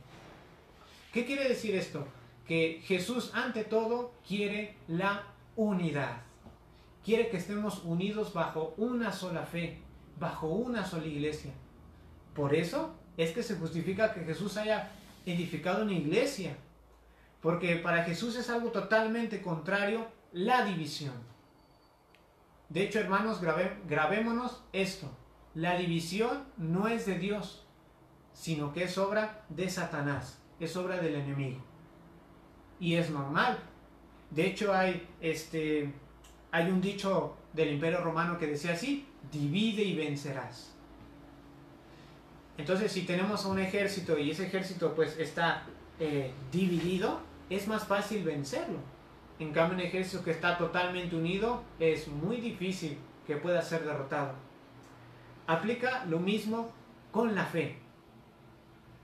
¿Qué 1.13 1.25
quiere 1.25 1.49
decir 1.49 1.75
esto? 1.75 2.07
Que 2.47 2.83
Jesús 2.85 3.31
ante 3.35 3.65
todo 3.65 4.13
quiere 4.27 4.77
la 4.89 5.25
unidad. 5.55 6.23
Quiere 7.05 7.29
que 7.31 7.37
estemos 7.37 7.85
unidos 7.85 8.33
bajo 8.35 8.75
una 8.77 9.13
sola 9.13 9.47
fe, 9.47 9.79
bajo 10.19 10.49
una 10.49 10.85
sola 10.85 11.07
iglesia. 11.07 11.53
Por 12.35 12.55
eso 12.55 12.95
es 13.17 13.33
que 13.33 13.43
se 13.43 13.57
justifica 13.57 14.13
que 14.13 14.25
Jesús 14.25 14.57
haya 14.57 14.91
edificado 15.25 15.85
una 15.85 15.95
iglesia. 15.95 16.57
Porque 17.41 17.77
para 17.77 18.05
Jesús 18.05 18.37
es 18.37 18.51
algo 18.51 18.71
totalmente 18.71 19.41
contrario 19.41 20.07
la 20.33 20.65
división. 20.65 21.15
De 22.69 22.83
hecho, 22.83 22.99
hermanos, 22.99 23.41
grabémonos 23.41 24.63
esto. 24.73 25.11
La 25.55 25.77
división 25.77 26.45
no 26.57 26.89
es 26.89 27.07
de 27.07 27.19
Dios, 27.19 27.65
sino 28.33 28.73
que 28.73 28.85
es 28.85 28.99
obra 28.99 29.45
de 29.49 29.71
Satanás, 29.71 30.39
es 30.61 30.77
obra 30.77 30.99
del 30.99 31.15
enemigo. 31.15 31.61
Y 32.79 32.95
es 32.95 33.11
normal. 33.11 33.59
De 34.31 34.47
hecho, 34.47 34.75
hay, 34.75 35.09
este, 35.21 35.93
hay 36.51 36.71
un 36.71 36.81
dicho 36.81 37.37
del 37.53 37.73
imperio 37.73 38.03
romano 38.03 38.39
que 38.39 38.47
decía 38.47 38.73
así, 38.73 39.07
divide 39.33 39.83
y 39.83 39.97
vencerás. 39.97 40.75
Entonces, 42.59 42.93
si 42.93 43.03
tenemos 43.03 43.45
un 43.45 43.59
ejército 43.59 44.19
y 44.19 44.31
ese 44.31 44.47
ejército 44.47 44.95
pues 44.95 45.19
está 45.19 45.65
eh, 46.01 46.33
dividido, 46.51 47.21
es 47.49 47.67
más 47.69 47.87
fácil 47.87 48.25
vencerlo. 48.25 48.79
En 49.39 49.53
cambio, 49.53 49.77
un 49.77 49.83
ejército 49.83 50.25
que 50.25 50.31
está 50.31 50.57
totalmente 50.57 51.15
unido 51.15 51.63
es 51.79 52.09
muy 52.09 52.37
difícil 52.39 52.99
que 53.27 53.37
pueda 53.37 53.61
ser 53.61 53.85
derrotado. 53.85 54.35
Aplica 55.47 56.05
lo 56.07 56.19
mismo 56.19 56.71
con 57.11 57.35
la 57.35 57.45
fe. 57.45 57.79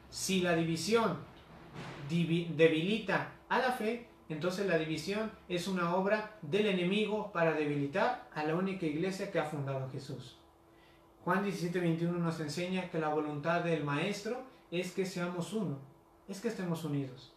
Si 0.09 0.41
la 0.41 0.55
división 0.55 1.19
debilita 2.09 3.33
a 3.49 3.59
la 3.59 3.73
fe, 3.73 4.09
entonces 4.29 4.67
la 4.67 4.79
división 4.79 5.31
es 5.49 5.69
una 5.69 5.95
obra 5.95 6.39
del 6.43 6.67
enemigo 6.67 7.31
para 7.33 7.53
debilitar 7.53 8.29
a 8.35 8.45
la 8.45 8.55
única 8.55 8.87
iglesia 8.87 9.31
que 9.31 9.39
ha 9.39 9.45
fundado 9.45 9.91
Jesús. 9.91 10.39
Juan 11.25 11.45
17, 11.45 11.79
21 11.79 12.19
nos 12.19 12.41
enseña 12.41 12.91
que 12.91 12.99
la 12.99 13.09
voluntad 13.09 13.63
del 13.63 13.85
Maestro 13.85 14.43
es 14.71 14.93
que 14.93 15.07
seamos 15.07 15.53
uno, 15.53 15.79
es 16.29 16.41
que 16.41 16.49
estemos 16.49 16.85
unidos. 16.85 17.33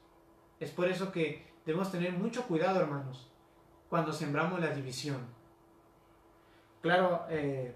Es 0.60 0.72
por 0.72 0.88
eso 0.88 1.12
que 1.12 1.46
debemos 1.66 1.92
tener 1.92 2.14
mucho 2.14 2.46
cuidado, 2.48 2.80
hermanos, 2.82 3.30
cuando 3.90 4.14
sembramos 4.14 4.60
la 4.60 4.70
división. 4.70 5.18
Claro, 6.82 7.26
eh, 7.30 7.74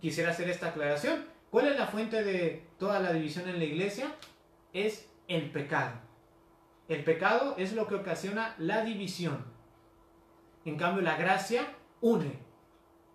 quisiera 0.00 0.30
hacer 0.30 0.48
esta 0.48 0.68
aclaración. 0.68 1.24
¿Cuál 1.50 1.68
es 1.68 1.78
la 1.78 1.86
fuente 1.86 2.22
de 2.22 2.66
toda 2.78 3.00
la 3.00 3.12
división 3.12 3.48
en 3.48 3.58
la 3.58 3.64
iglesia? 3.64 4.14
Es 4.72 5.08
el 5.28 5.50
pecado. 5.50 5.92
El 6.88 7.04
pecado 7.04 7.54
es 7.56 7.72
lo 7.72 7.86
que 7.86 7.94
ocasiona 7.94 8.54
la 8.58 8.84
división. 8.84 9.44
En 10.64 10.76
cambio, 10.76 11.02
la 11.02 11.16
gracia 11.16 11.62
une, 12.00 12.38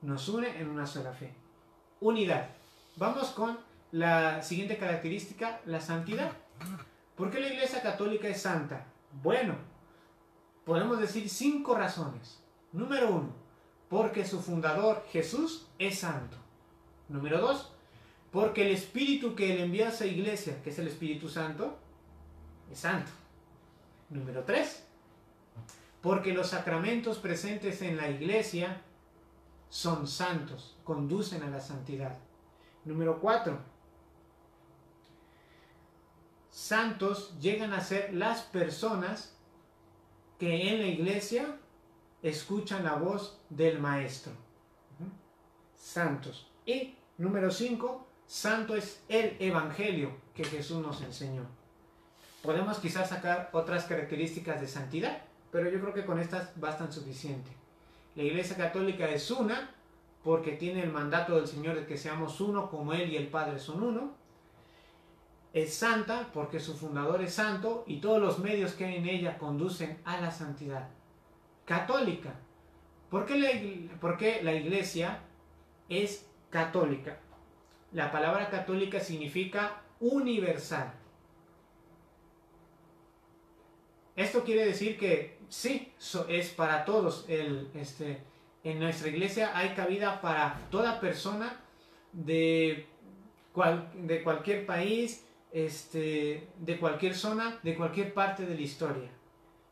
nos 0.01 0.27
une 0.29 0.59
en 0.59 0.69
una 0.69 0.88
sola 0.88 1.13
fe 1.13 1.45
unidad. 1.99 2.49
Vamos 2.97 3.29
con 3.29 3.57
la 3.91 4.41
siguiente 4.41 4.77
característica, 4.77 5.59
la 5.65 5.81
santidad. 5.81 6.31
¿Por 7.15 7.31
qué 7.31 7.39
la 7.39 7.47
Iglesia 7.47 7.81
Católica 7.81 8.27
es 8.27 8.41
santa? 8.41 8.85
Bueno, 9.23 9.55
podemos 10.65 10.99
decir 10.99 11.30
cinco 11.30 11.75
razones. 11.75 12.41
Número 12.73 13.10
uno, 13.10 13.30
porque 13.88 14.25
su 14.25 14.41
fundador 14.41 15.06
Jesús 15.12 15.67
es 15.80 15.99
santo. 15.99 16.38
Número 17.08 17.39
dos, 17.39 17.71
Porque 18.32 18.65
el 18.65 18.73
Espíritu 18.73 19.34
que 19.34 19.54
Él 19.54 19.62
envía 19.62 19.86
a 19.86 19.91
esa 19.91 20.06
iglesia, 20.06 20.62
que 20.62 20.69
es 20.71 20.80
el 20.80 20.89
Espíritu 20.89 21.30
Santo, 21.30 21.78
es 22.69 22.80
santo. 22.80 23.10
Número 24.10 24.43
3. 24.43 24.84
Porque 26.01 26.34
los 26.34 26.49
sacramentos 26.49 27.17
presentes 27.17 27.82
en 27.82 27.95
la 27.95 28.10
iglesia 28.10 28.82
son 29.69 30.08
santos, 30.08 30.75
conducen 30.84 31.43
a 31.43 31.49
la 31.49 31.62
santidad. 31.62 32.17
Número 32.84 33.19
4. 33.21 33.58
Santos 36.49 37.38
llegan 37.39 37.73
a 37.73 37.82
ser 37.82 38.13
las 38.13 38.41
personas 38.41 39.34
que 40.39 40.69
en 40.69 40.79
la 40.79 40.87
iglesia 40.87 41.57
escuchan 42.21 42.83
la 42.83 42.95
voz 42.95 43.39
del 43.49 43.79
Maestro. 43.79 44.33
Santos. 45.75 46.47
Y 46.65 46.95
número 47.17 47.51
5, 47.51 48.07
santo 48.25 48.75
es 48.75 49.03
el 49.07 49.37
Evangelio 49.39 50.11
que 50.33 50.43
Jesús 50.43 50.81
nos 50.81 51.01
enseñó. 51.01 51.43
Podemos 52.41 52.79
quizás 52.79 53.09
sacar 53.09 53.49
otras 53.53 53.85
características 53.85 54.61
de 54.61 54.67
santidad, 54.67 55.21
pero 55.51 55.69
yo 55.69 55.79
creo 55.79 55.93
que 55.93 56.05
con 56.05 56.19
estas 56.19 56.59
bastan 56.59 56.91
suficiente. 56.91 57.51
La 58.15 58.23
Iglesia 58.23 58.55
Católica 58.55 59.07
es 59.09 59.29
una 59.31 59.71
porque 60.23 60.53
tiene 60.53 60.81
el 60.81 60.91
mandato 60.91 61.35
del 61.35 61.47
Señor 61.47 61.75
de 61.75 61.85
que 61.85 61.97
seamos 61.97 62.41
uno 62.41 62.69
como 62.69 62.93
Él 62.93 63.11
y 63.11 63.17
el 63.17 63.27
Padre 63.27 63.59
son 63.59 63.83
uno. 63.83 64.15
Es 65.55 65.73
santa 65.73 66.29
porque 66.33 66.59
su 66.59 66.75
fundador 66.75 67.21
es 67.21 67.35
santo 67.35 67.85
y 67.87 68.01
todos 68.01 68.21
los 68.21 68.39
medios 68.39 68.73
que 68.73 68.83
hay 68.83 68.95
en 68.97 69.07
ella 69.07 69.37
conducen 69.37 69.97
a 70.03 70.19
la 70.19 70.29
santidad. 70.29 70.89
Católica. 71.63 72.33
¿Por 73.09 73.25
qué 73.25 73.39
la, 73.39 74.51
la 74.51 74.53
iglesia 74.53 75.21
es 75.87 76.27
católica? 76.49 77.19
La 77.93 78.11
palabra 78.11 78.49
católica 78.49 78.99
significa 78.99 79.81
universal. 80.01 80.93
Esto 84.17 84.43
quiere 84.43 84.65
decir 84.65 84.99
que 84.99 85.37
sí, 85.47 85.93
es 86.27 86.49
para 86.49 86.83
todos. 86.83 87.23
El, 87.29 87.69
este, 87.75 88.21
en 88.65 88.77
nuestra 88.79 89.07
iglesia 89.07 89.57
hay 89.57 89.69
cabida 89.69 90.19
para 90.19 90.59
toda 90.69 90.99
persona 90.99 91.61
de, 92.11 92.87
de 93.93 94.21
cualquier 94.21 94.65
país, 94.65 95.24
este, 95.55 96.49
de 96.59 96.77
cualquier 96.77 97.15
zona, 97.15 97.59
de 97.63 97.75
cualquier 97.75 98.13
parte 98.13 98.45
de 98.45 98.55
la 98.55 98.61
historia. 98.61 99.09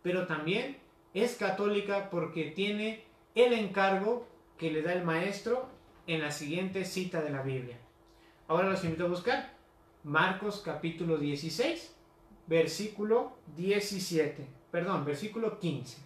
Pero 0.01 0.25
también 0.25 0.77
es 1.13 1.35
católica 1.35 2.09
porque 2.09 2.45
tiene 2.45 3.03
el 3.35 3.51
encargo 3.51 4.25
que 4.57 4.71
le 4.71 4.81
da 4.81 4.93
el 4.93 5.03
maestro 5.03 5.67
en 6.07 6.21
la 6.21 6.31
siguiente 6.31 6.85
cita 6.85 7.21
de 7.21 7.31
la 7.31 7.41
Biblia. 7.41 7.77
Ahora 8.47 8.69
los 8.69 8.83
invito 8.85 9.05
a 9.05 9.09
buscar 9.09 9.53
Marcos 10.03 10.61
capítulo 10.63 11.17
16 11.17 11.93
versículo 12.47 13.33
17, 13.57 14.47
perdón, 14.71 15.03
versículo 15.03 15.59
15. 15.59 15.97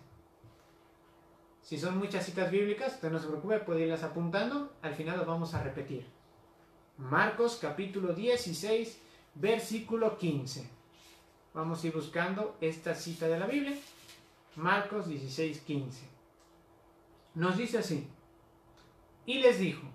Si 1.61 1.77
son 1.77 1.97
muchas 1.97 2.25
citas 2.25 2.49
bíblicas, 2.49 2.95
usted 2.95 3.11
no 3.11 3.19
se 3.19 3.27
preocupe, 3.27 3.59
puede 3.59 3.81
irlas 3.81 4.03
apuntando, 4.03 4.73
al 4.81 4.95
final 4.95 5.23
vamos 5.25 5.53
a 5.53 5.61
repetir. 5.61 6.07
Marcos 6.97 7.59
capítulo 7.61 8.13
16, 8.13 9.01
versículo 9.39 10.17
15. 10.17 10.69
Vamos 11.53 11.83
a 11.83 11.87
ir 11.87 11.93
buscando 11.93 12.57
esta 12.61 12.93
cita 12.95 13.27
de 13.27 13.39
la 13.39 13.47
Biblia. 13.47 13.75
Marcos 14.55 15.07
16, 15.07 15.61
15. 15.61 16.05
Nos 17.35 17.57
dice 17.57 17.79
así. 17.79 18.07
Y 19.25 19.39
les 19.39 19.59
dijo, 19.59 19.87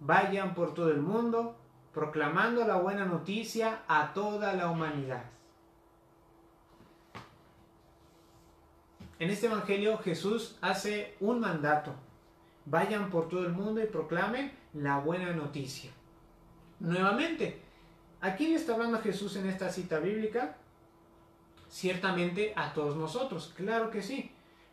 vayan 0.00 0.54
por 0.54 0.74
todo 0.74 0.90
el 0.90 1.00
mundo 1.00 1.56
proclamando 1.92 2.66
la 2.66 2.76
buena 2.76 3.04
noticia 3.04 3.82
a 3.88 4.12
toda 4.14 4.54
la 4.54 4.70
humanidad. 4.70 5.24
En 9.18 9.30
este 9.30 9.46
Evangelio 9.46 9.98
Jesús 9.98 10.56
hace 10.60 11.16
un 11.20 11.40
mandato. 11.40 11.94
Vayan 12.64 13.10
por 13.10 13.28
todo 13.28 13.44
el 13.44 13.52
mundo 13.52 13.82
y 13.82 13.86
proclamen 13.86 14.52
la 14.72 14.98
buena 14.98 15.32
noticia. 15.32 15.90
Nuevamente, 16.80 17.60
¿a 18.22 18.34
quién 18.34 18.54
está 18.54 18.72
hablando 18.72 19.02
Jesús 19.02 19.36
en 19.36 19.46
esta 19.46 19.68
cita 19.68 19.98
bíblica? 19.98 20.56
Ciertamente 21.68 22.54
a 22.56 22.72
todos 22.72 22.96
nosotros, 22.96 23.52
claro 23.54 23.90
que 23.90 24.00
sí. 24.00 24.30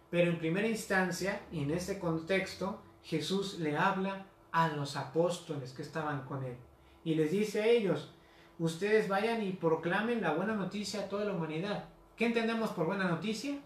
Pero 0.09 0.31
en 0.31 0.39
primera 0.39 0.67
instancia, 0.67 1.41
y 1.51 1.63
en 1.63 1.71
este 1.71 1.99
contexto, 1.99 2.81
Jesús 3.03 3.59
le 3.59 3.75
habla 3.75 4.25
a 4.53 4.69
los 4.69 4.95
apóstoles 4.95 5.73
que 5.73 5.81
estaban 5.81 6.23
con 6.23 6.45
él. 6.45 6.55
Y 7.03 7.15
les 7.15 7.31
dice 7.31 7.61
a 7.61 7.67
ellos, 7.67 8.13
ustedes 8.57 9.09
vayan 9.09 9.43
y 9.43 9.51
proclamen 9.51 10.21
la 10.21 10.31
buena 10.31 10.55
noticia 10.55 11.01
a 11.01 11.09
toda 11.09 11.25
la 11.25 11.33
humanidad. 11.33 11.89
¿Qué 12.15 12.25
entendemos 12.25 12.69
por 12.69 12.85
buena 12.85 13.09
noticia? 13.09 13.59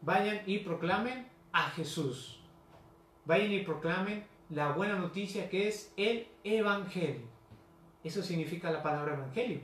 vayan 0.00 0.40
y 0.46 0.58
proclamen 0.58 1.26
a 1.52 1.70
Jesús. 1.70 2.40
Vayan 3.24 3.52
y 3.52 3.60
proclamen 3.60 4.24
la 4.50 4.72
buena 4.72 4.96
noticia 4.96 5.48
que 5.48 5.68
es 5.68 5.92
el 5.96 6.26
Evangelio. 6.44 7.26
Eso 8.04 8.22
significa 8.22 8.70
la 8.70 8.82
palabra 8.82 9.14
Evangelio. 9.14 9.60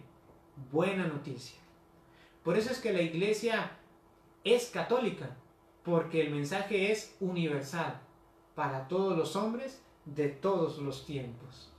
Buena 0.71 1.07
noticia. 1.07 1.59
Por 2.43 2.57
eso 2.57 2.71
es 2.71 2.79
que 2.79 2.93
la 2.93 3.03
iglesia 3.03 3.71
es 4.45 4.71
católica, 4.71 5.37
porque 5.83 6.21
el 6.21 6.35
mensaje 6.35 6.93
es 6.93 7.17
universal 7.21 8.01
para 8.55 8.87
todos 8.89 9.17
los 9.17 9.37
hombres 9.37 9.83
de 10.05 10.29
todos 10.29 10.79
los 10.79 11.07
tiempos. 11.07 11.73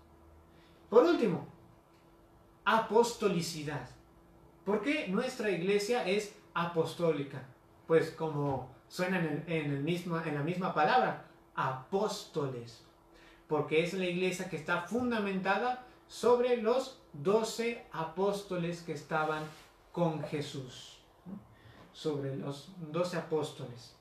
Por 0.89 1.03
último, 1.03 1.47
apostolicidad. 2.63 3.89
¿Por 4.63 4.81
qué 4.81 5.07
nuestra 5.07 5.51
iglesia 5.51 6.07
es 6.07 6.35
apostólica? 6.53 7.47
pues 7.87 8.11
como 8.11 8.69
suena 8.87 9.19
en, 9.19 9.71
el, 9.71 9.83
mismo, 9.83 10.19
en 10.19 10.35
la 10.35 10.41
misma 10.41 10.73
palabra, 10.73 11.25
apóstoles, 11.55 12.83
porque 13.47 13.83
es 13.83 13.93
la 13.93 14.05
iglesia 14.05 14.49
que 14.49 14.57
está 14.57 14.81
fundamentada 14.83 15.84
sobre 16.07 16.57
los 16.57 16.99
doce 17.13 17.85
apóstoles 17.91 18.81
que 18.81 18.93
estaban 18.93 19.43
con 19.91 20.23
Jesús, 20.23 20.97
sobre 21.93 22.35
los 22.35 22.69
doce 22.91 23.17
apóstoles. 23.17 23.95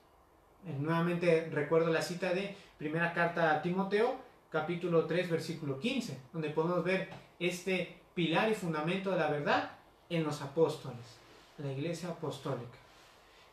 Eh, 0.67 0.77
nuevamente 0.79 1.49
recuerdo 1.53 1.91
la 1.91 2.03
cita 2.03 2.33
de 2.33 2.57
primera 2.79 3.13
carta 3.13 3.55
a 3.55 3.63
Timoteo, 3.63 4.17
capítulo 4.51 5.07
3, 5.07 5.31
versículo 5.31 5.79
15, 5.79 6.19
donde 6.33 6.51
podemos 6.51 6.83
ver 6.85 7.11
este 7.39 8.01
pilar 8.15 8.51
y 8.51 8.55
fundamento 8.55 9.11
de 9.11 9.19
la 9.19 9.31
verdad 9.31 9.73
en 10.09 10.25
los 10.25 10.43
apóstoles, 10.43 11.05
la 11.59 11.73
iglesia 11.73 12.11
apostólica. 12.11 12.79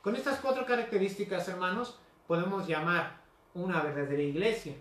Con 0.02 0.16
estas 0.16 0.40
cuatro 0.40 0.66
características, 0.66 1.48
hermanos, 1.48 1.98
podemos 2.28 2.68
llamar 2.68 3.22
una 3.54 3.82
verdadera 3.82 4.24
iglesia. 4.24 4.74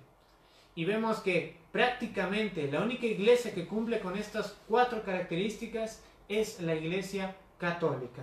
Y 0.75 0.85
vemos 0.85 1.19
que 1.21 1.60
prácticamente 1.73 2.71
la 2.71 2.83
única 2.83 3.07
iglesia 3.07 3.55
que 3.55 3.67
cumple 3.67 4.01
con 4.01 4.17
estas 4.17 4.57
cuatro 4.69 5.03
características 5.03 6.03
es 6.29 6.61
la 6.61 6.75
iglesia 6.75 7.37
católica. 7.59 8.23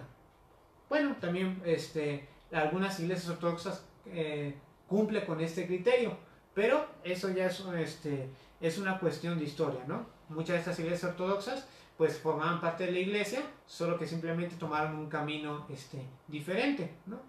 Bueno, 0.89 1.15
también 1.19 1.61
este, 1.65 2.27
algunas 2.51 2.99
iglesias 2.99 3.29
ortodoxas 3.29 3.83
eh, 4.05 4.55
cumplen 4.87 5.25
con 5.25 5.41
este 5.41 5.67
criterio, 5.67 6.17
pero 6.53 6.87
eso 7.03 7.29
ya 7.29 7.47
es, 7.47 7.61
este, 7.77 8.29
es 8.61 8.77
una 8.77 8.99
cuestión 8.99 9.37
de 9.37 9.45
historia, 9.45 9.81
¿no? 9.87 10.05
Muchas 10.29 10.53
de 10.55 10.59
estas 10.59 10.79
iglesias 10.79 11.11
ortodoxas 11.11 11.67
pues 11.97 12.19
formaban 12.19 12.61
parte 12.61 12.85
de 12.85 12.91
la 12.91 12.99
iglesia, 12.99 13.41
solo 13.65 13.97
que 13.97 14.05
simplemente 14.05 14.55
tomaron 14.55 14.95
un 14.95 15.09
camino 15.09 15.65
este, 15.69 16.05
diferente, 16.27 16.91
¿no? 17.07 17.19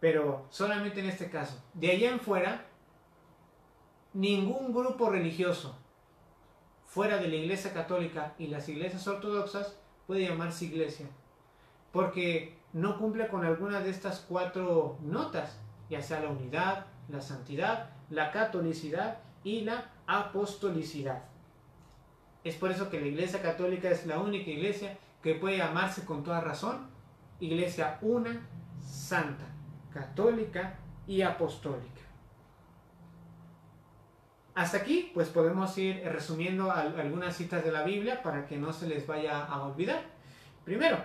Pero 0.00 0.46
solamente 0.50 1.00
en 1.00 1.06
este 1.06 1.30
caso. 1.30 1.62
De 1.74 1.90
allá 1.90 2.10
en 2.10 2.20
fuera, 2.20 2.66
ningún 4.12 4.72
grupo 4.72 5.10
religioso 5.10 5.76
fuera 6.86 7.18
de 7.18 7.28
la 7.28 7.36
iglesia 7.36 7.72
católica 7.72 8.34
y 8.38 8.48
las 8.48 8.68
iglesias 8.68 9.06
ortodoxas 9.06 9.76
puede 10.06 10.26
llamarse 10.26 10.64
iglesia, 10.64 11.06
porque 11.92 12.58
no 12.72 12.98
cumple 12.98 13.28
con 13.28 13.44
alguna 13.44 13.80
de 13.80 13.90
estas 13.90 14.24
cuatro 14.28 14.98
notas, 15.02 15.60
ya 15.88 16.02
sea 16.02 16.20
la 16.20 16.30
unidad, 16.30 16.86
la 17.08 17.20
santidad, 17.20 17.90
la 18.10 18.32
catolicidad 18.32 19.18
y 19.44 19.62
la 19.62 19.90
apostolicidad. 20.06 21.22
Es 22.42 22.56
por 22.56 22.70
eso 22.70 22.90
que 22.90 23.00
la 23.00 23.06
Iglesia 23.06 23.42
Católica 23.42 23.90
es 23.90 24.06
la 24.06 24.18
única 24.18 24.50
iglesia 24.50 24.98
que 25.22 25.34
puede 25.34 25.58
llamarse 25.58 26.04
con 26.04 26.24
toda 26.24 26.40
razón 26.40 26.88
Iglesia 27.38 27.98
una, 28.02 28.46
santa, 28.82 29.46
católica 29.92 30.78
y 31.06 31.22
apostólica. 31.22 32.02
Hasta 34.60 34.76
aquí, 34.76 35.10
pues 35.14 35.30
podemos 35.30 35.78
ir 35.78 36.02
resumiendo 36.04 36.70
algunas 36.70 37.34
citas 37.34 37.64
de 37.64 37.72
la 37.72 37.82
Biblia 37.82 38.22
para 38.22 38.46
que 38.46 38.58
no 38.58 38.74
se 38.74 38.86
les 38.86 39.06
vaya 39.06 39.42
a 39.42 39.62
olvidar. 39.62 40.02
Primero, 40.66 40.98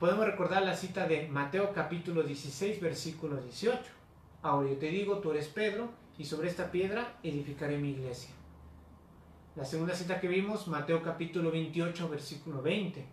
podemos 0.00 0.24
recordar 0.24 0.62
la 0.62 0.74
cita 0.74 1.06
de 1.06 1.28
Mateo 1.28 1.74
capítulo 1.74 2.22
16, 2.22 2.80
versículo 2.80 3.36
18. 3.36 3.78
Ahora 4.40 4.70
yo 4.70 4.78
te 4.78 4.86
digo, 4.86 5.18
tú 5.18 5.32
eres 5.32 5.48
Pedro, 5.48 5.90
y 6.16 6.24
sobre 6.24 6.48
esta 6.48 6.70
piedra 6.70 7.18
edificaré 7.22 7.76
mi 7.76 7.90
iglesia 7.90 8.30
La 9.54 9.66
segunda 9.66 9.94
cita 9.94 10.18
que 10.18 10.28
vimos, 10.28 10.68
Mateo 10.68 11.02
capítulo 11.02 11.50
28, 11.50 12.08
versículo 12.08 12.62
20. 12.62 13.04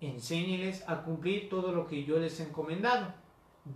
Enséñeles 0.00 0.82
a 0.88 1.04
cumplir 1.04 1.48
todo 1.48 1.70
lo 1.70 1.86
que 1.86 2.02
yo 2.02 2.18
les 2.18 2.40
he 2.40 2.42
encomendado. 2.42 3.14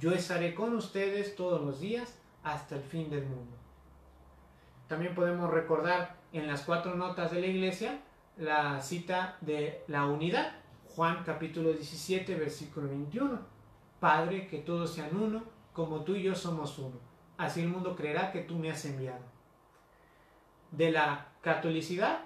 Yo 0.00 0.11
estaré 0.11 0.53
con 0.53 0.74
ustedes 0.74 1.37
todos 1.37 1.61
los 1.61 1.79
días 1.79 2.18
hasta 2.42 2.74
el 2.74 2.83
fin 2.83 3.09
del 3.09 3.26
mundo. 3.26 3.60
También 4.90 5.14
podemos 5.14 5.48
recordar 5.48 6.16
en 6.33 6.48
las 6.48 6.62
cuatro 6.62 6.96
notas 6.96 7.31
de 7.31 7.40
la 7.40 7.46
iglesia 7.46 8.00
la 8.37 8.81
cita 8.81 9.37
de 9.40 9.85
la 9.87 10.07
unidad. 10.07 10.50
Juan 10.88 11.22
capítulo 11.24 11.72
17, 11.72 12.35
versículo 12.35 12.88
21. 12.88 13.38
Padre, 14.00 14.48
que 14.48 14.59
todos 14.59 14.92
sean 14.92 15.14
uno, 15.14 15.44
como 15.72 16.03
tú 16.03 16.16
y 16.16 16.24
yo 16.24 16.35
somos 16.35 16.76
uno. 16.81 16.96
Así 17.38 17.61
el 17.61 17.68
mundo 17.68 17.94
creerá 17.94 18.33
que 18.33 18.40
tú 18.40 18.57
me 18.57 18.68
has 18.68 18.85
enviado. 18.85 19.22
De 20.72 20.90
la 20.90 21.29
catolicidad, 21.40 22.22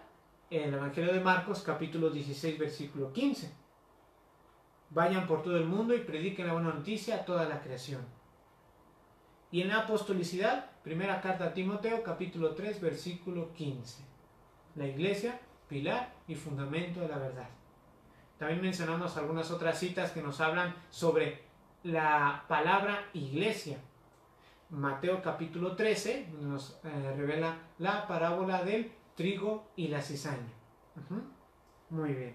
el 0.49 0.73
Evangelio 0.73 1.13
de 1.13 1.21
Marcos 1.21 1.61
capítulo 1.61 2.09
16, 2.09 2.59
versículo 2.59 3.13
15. 3.13 3.53
Vayan 4.89 5.27
por 5.27 5.43
todo 5.43 5.59
el 5.59 5.67
mundo 5.67 5.95
y 5.95 5.99
prediquen 6.01 6.47
la 6.47 6.55
buena 6.55 6.73
noticia 6.73 7.17
a 7.17 7.25
toda 7.27 7.47
la 7.47 7.61
creación. 7.61 8.01
Y 9.51 9.61
en 9.61 9.69
la 9.69 9.81
apostolicidad, 9.81 10.71
primera 10.85 11.19
carta 11.23 11.47
a 11.47 11.55
Timoteo 11.55 12.03
capítulo 12.03 12.55
3, 12.55 12.81
versículo 12.81 13.53
15. 13.55 14.05
La 14.77 14.87
iglesia, 14.87 15.41
pilar 15.67 16.13
y 16.29 16.35
fundamento 16.35 17.01
de 17.01 17.09
la 17.09 17.17
verdad. 17.17 17.49
También 18.39 18.61
mencionamos 18.61 19.17
algunas 19.17 19.51
otras 19.51 19.79
citas 19.79 20.11
que 20.11 20.23
nos 20.23 20.43
hablan 20.43 20.77
sobre 20.91 21.43
la 21.85 22.45
palabra 22.49 23.09
iglesia. 23.15 23.79
Mateo 24.69 25.23
capítulo 25.23 25.75
13 25.75 26.29
nos 26.43 26.79
eh, 26.85 27.15
revela 27.17 27.57
la 27.79 28.07
parábola 28.07 28.63
del 28.63 28.93
trigo 29.17 29.71
y 29.77 29.89
la 29.89 30.03
cizaña. 30.03 30.53
Muy 31.89 32.13
bien. 32.13 32.35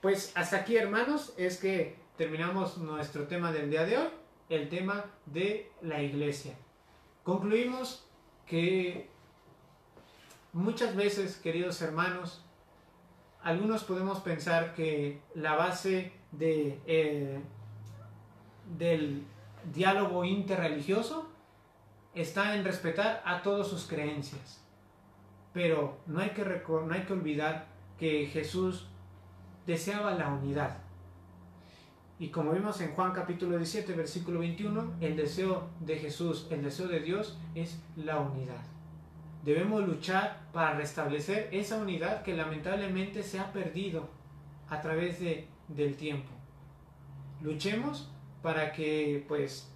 Pues 0.00 0.32
hasta 0.34 0.58
aquí, 0.58 0.76
hermanos, 0.76 1.34
es 1.36 1.58
que 1.58 1.96
terminamos 2.16 2.78
nuestro 2.78 3.26
tema 3.26 3.52
del 3.52 3.68
día 3.68 3.84
de 3.84 3.98
hoy, 3.98 4.08
el 4.48 4.70
tema 4.70 5.04
de 5.26 5.70
la 5.82 6.00
iglesia. 6.02 6.56
Concluimos 7.26 8.06
que 8.46 9.10
muchas 10.52 10.94
veces, 10.94 11.34
queridos 11.34 11.82
hermanos, 11.82 12.44
algunos 13.42 13.82
podemos 13.82 14.20
pensar 14.20 14.74
que 14.74 15.20
la 15.34 15.56
base 15.56 16.12
eh, 16.38 17.40
del 18.78 19.24
diálogo 19.74 20.24
interreligioso 20.24 21.28
está 22.14 22.54
en 22.54 22.64
respetar 22.64 23.24
a 23.24 23.42
todas 23.42 23.66
sus 23.66 23.88
creencias. 23.88 24.62
Pero 25.52 25.98
no 26.06 26.20
hay 26.20 26.30
que, 26.30 26.44
no 26.44 26.94
hay 26.94 27.02
que 27.06 27.12
olvidar 27.12 27.66
que 27.98 28.26
Jesús 28.26 28.86
deseaba 29.66 30.14
la 30.14 30.28
unidad. 30.28 30.78
Y 32.18 32.28
como 32.28 32.52
vimos 32.52 32.80
en 32.80 32.94
Juan 32.94 33.12
capítulo 33.12 33.58
17, 33.58 33.92
versículo 33.92 34.40
21, 34.40 34.94
el 35.02 35.16
deseo 35.16 35.68
de 35.80 35.98
Jesús, 35.98 36.46
el 36.50 36.62
deseo 36.62 36.88
de 36.88 37.00
Dios 37.00 37.38
es 37.54 37.78
la 37.94 38.18
unidad. 38.18 38.62
Debemos 39.44 39.86
luchar 39.86 40.48
para 40.50 40.74
restablecer 40.74 41.50
esa 41.52 41.76
unidad 41.76 42.22
que 42.22 42.34
lamentablemente 42.34 43.22
se 43.22 43.38
ha 43.38 43.52
perdido 43.52 44.08
a 44.70 44.80
través 44.80 45.20
de, 45.20 45.46
del 45.68 45.96
tiempo. 45.96 46.30
Luchemos 47.42 48.10
para 48.42 48.72
que 48.72 49.22
pues 49.28 49.70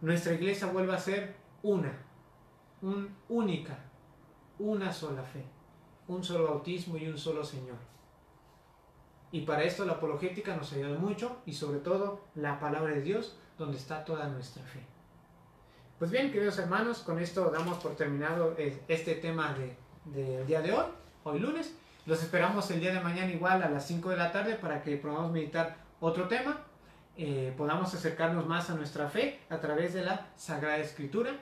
nuestra 0.00 0.32
iglesia 0.32 0.68
vuelva 0.68 0.94
a 0.94 0.98
ser 0.98 1.36
una, 1.62 1.92
un, 2.80 3.10
única, 3.28 3.78
una 4.58 4.90
sola 4.90 5.22
fe, 5.22 5.44
un 6.08 6.24
solo 6.24 6.48
bautismo 6.48 6.96
y 6.96 7.06
un 7.06 7.18
solo 7.18 7.44
Señor. 7.44 7.76
Y 9.30 9.42
para 9.42 9.62
esto 9.64 9.84
la 9.84 9.94
apologética 9.94 10.56
nos 10.56 10.72
ayuda 10.72 10.98
mucho 10.98 11.38
y 11.44 11.52
sobre 11.52 11.80
todo 11.80 12.20
la 12.34 12.58
palabra 12.58 12.94
de 12.94 13.02
Dios 13.02 13.36
donde 13.58 13.76
está 13.76 14.04
toda 14.04 14.28
nuestra 14.28 14.62
fe. 14.64 14.80
Pues 15.98 16.10
bien, 16.10 16.30
queridos 16.30 16.58
hermanos, 16.58 17.00
con 17.00 17.18
esto 17.18 17.50
damos 17.50 17.78
por 17.78 17.96
terminado 17.96 18.56
este 18.56 19.16
tema 19.16 19.54
del 20.04 20.46
día 20.46 20.62
de 20.62 20.72
hoy, 20.72 20.86
hoy 21.24 21.40
lunes. 21.40 21.74
Los 22.06 22.22
esperamos 22.22 22.70
el 22.70 22.80
día 22.80 22.94
de 22.94 23.00
mañana 23.00 23.30
igual 23.30 23.62
a 23.62 23.68
las 23.68 23.86
5 23.86 24.10
de 24.10 24.16
la 24.16 24.32
tarde 24.32 24.54
para 24.54 24.80
que 24.82 24.96
podamos 24.96 25.30
meditar 25.30 25.76
otro 26.00 26.28
tema, 26.28 26.62
eh, 27.16 27.52
podamos 27.56 27.92
acercarnos 27.92 28.46
más 28.46 28.70
a 28.70 28.74
nuestra 28.74 29.10
fe 29.10 29.40
a 29.50 29.58
través 29.58 29.92
de 29.92 30.04
la 30.04 30.28
Sagrada 30.36 30.78
Escritura 30.78 31.32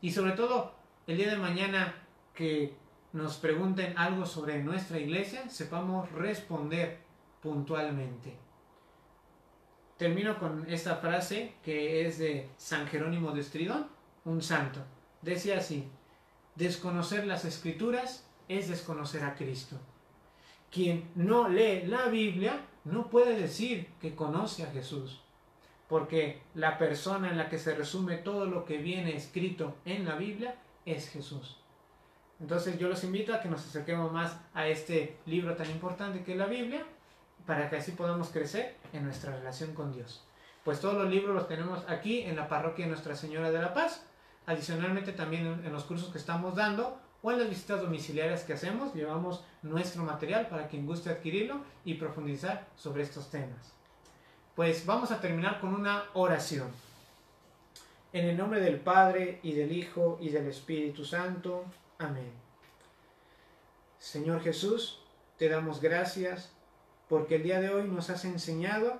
y 0.00 0.10
sobre 0.10 0.32
todo 0.32 0.72
el 1.06 1.18
día 1.18 1.30
de 1.30 1.36
mañana 1.36 1.94
que 2.34 2.74
nos 3.12 3.36
pregunten 3.36 3.96
algo 3.98 4.26
sobre 4.26 4.62
nuestra 4.64 4.98
iglesia, 4.98 5.48
sepamos 5.48 6.10
responder 6.12 7.05
puntualmente. 7.40 8.36
Termino 9.96 10.38
con 10.38 10.68
esta 10.68 10.96
frase 10.96 11.54
que 11.62 12.06
es 12.06 12.18
de 12.18 12.50
San 12.56 12.86
Jerónimo 12.86 13.32
de 13.32 13.40
Estridón, 13.40 13.88
un 14.24 14.42
santo. 14.42 14.80
Decía 15.22 15.58
así, 15.58 15.88
desconocer 16.54 17.26
las 17.26 17.44
escrituras 17.44 18.28
es 18.48 18.68
desconocer 18.68 19.24
a 19.24 19.34
Cristo. 19.34 19.78
Quien 20.70 21.10
no 21.14 21.48
lee 21.48 21.86
la 21.86 22.06
Biblia 22.08 22.66
no 22.84 23.08
puede 23.08 23.38
decir 23.38 23.88
que 24.00 24.14
conoce 24.14 24.64
a 24.64 24.70
Jesús, 24.70 25.22
porque 25.88 26.42
la 26.54 26.76
persona 26.76 27.30
en 27.30 27.38
la 27.38 27.48
que 27.48 27.58
se 27.58 27.74
resume 27.74 28.16
todo 28.18 28.46
lo 28.46 28.64
que 28.64 28.78
viene 28.78 29.16
escrito 29.16 29.76
en 29.84 30.04
la 30.04 30.16
Biblia 30.16 30.56
es 30.84 31.08
Jesús. 31.08 31.58
Entonces 32.38 32.78
yo 32.78 32.88
los 32.88 33.02
invito 33.02 33.32
a 33.32 33.40
que 33.40 33.48
nos 33.48 33.64
acerquemos 33.64 34.12
más 34.12 34.38
a 34.52 34.68
este 34.68 35.16
libro 35.24 35.56
tan 35.56 35.70
importante 35.70 36.22
que 36.22 36.32
es 36.32 36.38
la 36.38 36.46
Biblia 36.46 36.84
para 37.46 37.70
que 37.70 37.76
así 37.76 37.92
podamos 37.92 38.28
crecer 38.28 38.76
en 38.92 39.04
nuestra 39.04 39.36
relación 39.36 39.72
con 39.74 39.92
Dios. 39.92 40.24
Pues 40.64 40.80
todos 40.80 40.94
los 40.94 41.08
libros 41.08 41.34
los 41.34 41.46
tenemos 41.46 41.84
aquí 41.88 42.22
en 42.22 42.34
la 42.34 42.48
parroquia 42.48 42.86
de 42.86 42.90
Nuestra 42.90 43.14
Señora 43.14 43.52
de 43.52 43.62
la 43.62 43.72
Paz. 43.72 44.04
Adicionalmente 44.46 45.12
también 45.12 45.62
en 45.64 45.72
los 45.72 45.84
cursos 45.84 46.10
que 46.10 46.18
estamos 46.18 46.56
dando 46.56 47.00
o 47.22 47.30
en 47.30 47.38
las 47.38 47.48
visitas 47.48 47.80
domiciliarias 47.80 48.42
que 48.42 48.52
hacemos, 48.52 48.94
llevamos 48.94 49.44
nuestro 49.62 50.02
material 50.02 50.48
para 50.48 50.68
quien 50.68 50.86
guste 50.86 51.10
adquirirlo 51.10 51.60
y 51.84 51.94
profundizar 51.94 52.66
sobre 52.76 53.02
estos 53.02 53.30
temas. 53.30 53.72
Pues 54.54 54.86
vamos 54.86 55.10
a 55.10 55.20
terminar 55.20 55.60
con 55.60 55.74
una 55.74 56.04
oración. 56.14 56.68
En 58.12 58.26
el 58.26 58.36
nombre 58.36 58.60
del 58.60 58.80
Padre 58.80 59.40
y 59.42 59.52
del 59.52 59.70
Hijo 59.72 60.18
y 60.20 60.30
del 60.30 60.46
Espíritu 60.46 61.04
Santo. 61.04 61.64
Amén. 61.98 62.32
Señor 63.98 64.40
Jesús, 64.40 65.00
te 65.36 65.48
damos 65.48 65.80
gracias 65.80 66.55
porque 67.08 67.36
el 67.36 67.42
día 67.42 67.60
de 67.60 67.70
hoy 67.70 67.88
nos 67.88 68.10
has 68.10 68.24
enseñado 68.24 68.98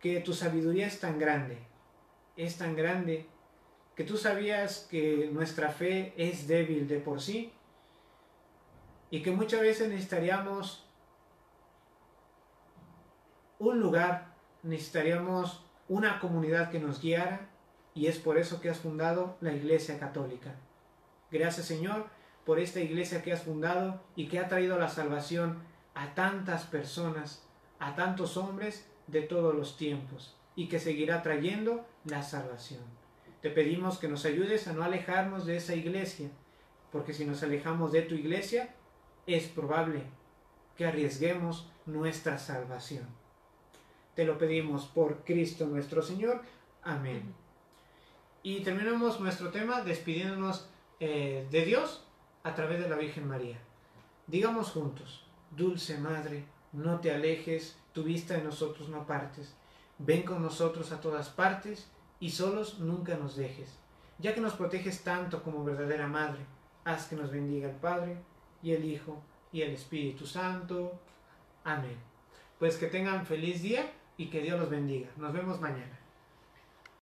que 0.00 0.20
tu 0.20 0.32
sabiduría 0.32 0.86
es 0.86 1.00
tan 1.00 1.18
grande, 1.18 1.58
es 2.36 2.58
tan 2.58 2.76
grande, 2.76 3.26
que 3.94 4.04
tú 4.04 4.16
sabías 4.16 4.86
que 4.90 5.30
nuestra 5.32 5.70
fe 5.70 6.12
es 6.16 6.48
débil 6.48 6.88
de 6.88 6.98
por 6.98 7.20
sí 7.20 7.52
y 9.10 9.22
que 9.22 9.30
muchas 9.30 9.60
veces 9.60 9.88
necesitaríamos 9.88 10.86
un 13.58 13.80
lugar, 13.80 14.34
necesitaríamos 14.62 15.64
una 15.88 16.18
comunidad 16.18 16.70
que 16.70 16.80
nos 16.80 17.00
guiara 17.00 17.48
y 17.94 18.06
es 18.06 18.18
por 18.18 18.38
eso 18.38 18.60
que 18.60 18.70
has 18.70 18.78
fundado 18.78 19.36
la 19.40 19.52
Iglesia 19.52 19.98
Católica. 19.98 20.54
Gracias 21.30 21.66
Señor 21.66 22.06
por 22.44 22.58
esta 22.58 22.80
iglesia 22.80 23.22
que 23.22 23.32
has 23.32 23.42
fundado 23.42 24.02
y 24.16 24.28
que 24.28 24.38
ha 24.38 24.48
traído 24.48 24.78
la 24.78 24.88
salvación 24.88 25.62
a 25.94 26.14
tantas 26.14 26.64
personas, 26.64 27.46
a 27.78 27.94
tantos 27.94 28.36
hombres 28.36 28.88
de 29.06 29.22
todos 29.22 29.54
los 29.54 29.76
tiempos 29.76 30.36
y 30.54 30.68
que 30.68 30.78
seguirá 30.78 31.22
trayendo 31.22 31.86
la 32.04 32.22
salvación. 32.22 32.82
Te 33.40 33.50
pedimos 33.50 33.98
que 33.98 34.08
nos 34.08 34.24
ayudes 34.24 34.68
a 34.68 34.72
no 34.72 34.84
alejarnos 34.84 35.46
de 35.46 35.56
esa 35.56 35.74
iglesia, 35.74 36.30
porque 36.90 37.12
si 37.12 37.24
nos 37.24 37.42
alejamos 37.42 37.92
de 37.92 38.02
tu 38.02 38.14
iglesia, 38.14 38.74
es 39.26 39.46
probable 39.48 40.04
que 40.76 40.86
arriesguemos 40.86 41.68
nuestra 41.86 42.38
salvación. 42.38 43.06
Te 44.14 44.24
lo 44.24 44.38
pedimos 44.38 44.86
por 44.86 45.24
Cristo 45.24 45.66
nuestro 45.66 46.02
Señor. 46.02 46.42
Amén. 46.82 47.34
Y 48.42 48.60
terminamos 48.60 49.20
nuestro 49.20 49.50
tema 49.50 49.82
despidiéndonos 49.82 50.68
eh, 51.00 51.46
de 51.50 51.64
Dios 51.64 52.04
a 52.42 52.54
través 52.54 52.80
de 52.80 52.88
la 52.88 52.96
Virgen 52.96 53.26
María. 53.26 53.58
Digamos 54.26 54.70
juntos, 54.70 55.26
Dulce 55.56 55.98
Madre, 55.98 56.44
no 56.72 57.00
te 57.00 57.12
alejes, 57.12 57.76
tu 57.92 58.02
vista 58.02 58.34
de 58.34 58.42
nosotros 58.42 58.88
no 58.88 59.02
apartes. 59.02 59.54
Ven 59.98 60.22
con 60.22 60.42
nosotros 60.42 60.92
a 60.92 61.00
todas 61.00 61.28
partes 61.28 61.90
y 62.20 62.30
solos 62.30 62.78
nunca 62.78 63.16
nos 63.16 63.36
dejes. 63.36 63.78
Ya 64.18 64.34
que 64.34 64.40
nos 64.40 64.54
proteges 64.54 65.04
tanto 65.04 65.42
como 65.42 65.64
verdadera 65.64 66.06
Madre, 66.06 66.40
haz 66.84 67.06
que 67.06 67.16
nos 67.16 67.30
bendiga 67.30 67.68
el 67.68 67.76
Padre 67.76 68.16
y 68.62 68.72
el 68.72 68.84
Hijo 68.84 69.22
y 69.52 69.60
el 69.60 69.72
Espíritu 69.72 70.26
Santo. 70.26 70.98
Amén. 71.64 71.96
Pues 72.58 72.76
que 72.76 72.86
tengan 72.86 73.26
feliz 73.26 73.60
día 73.60 73.92
y 74.16 74.30
que 74.30 74.40
Dios 74.40 74.58
los 74.58 74.70
bendiga. 74.70 75.10
Nos 75.16 75.32
vemos 75.32 75.60
mañana. 75.60 76.01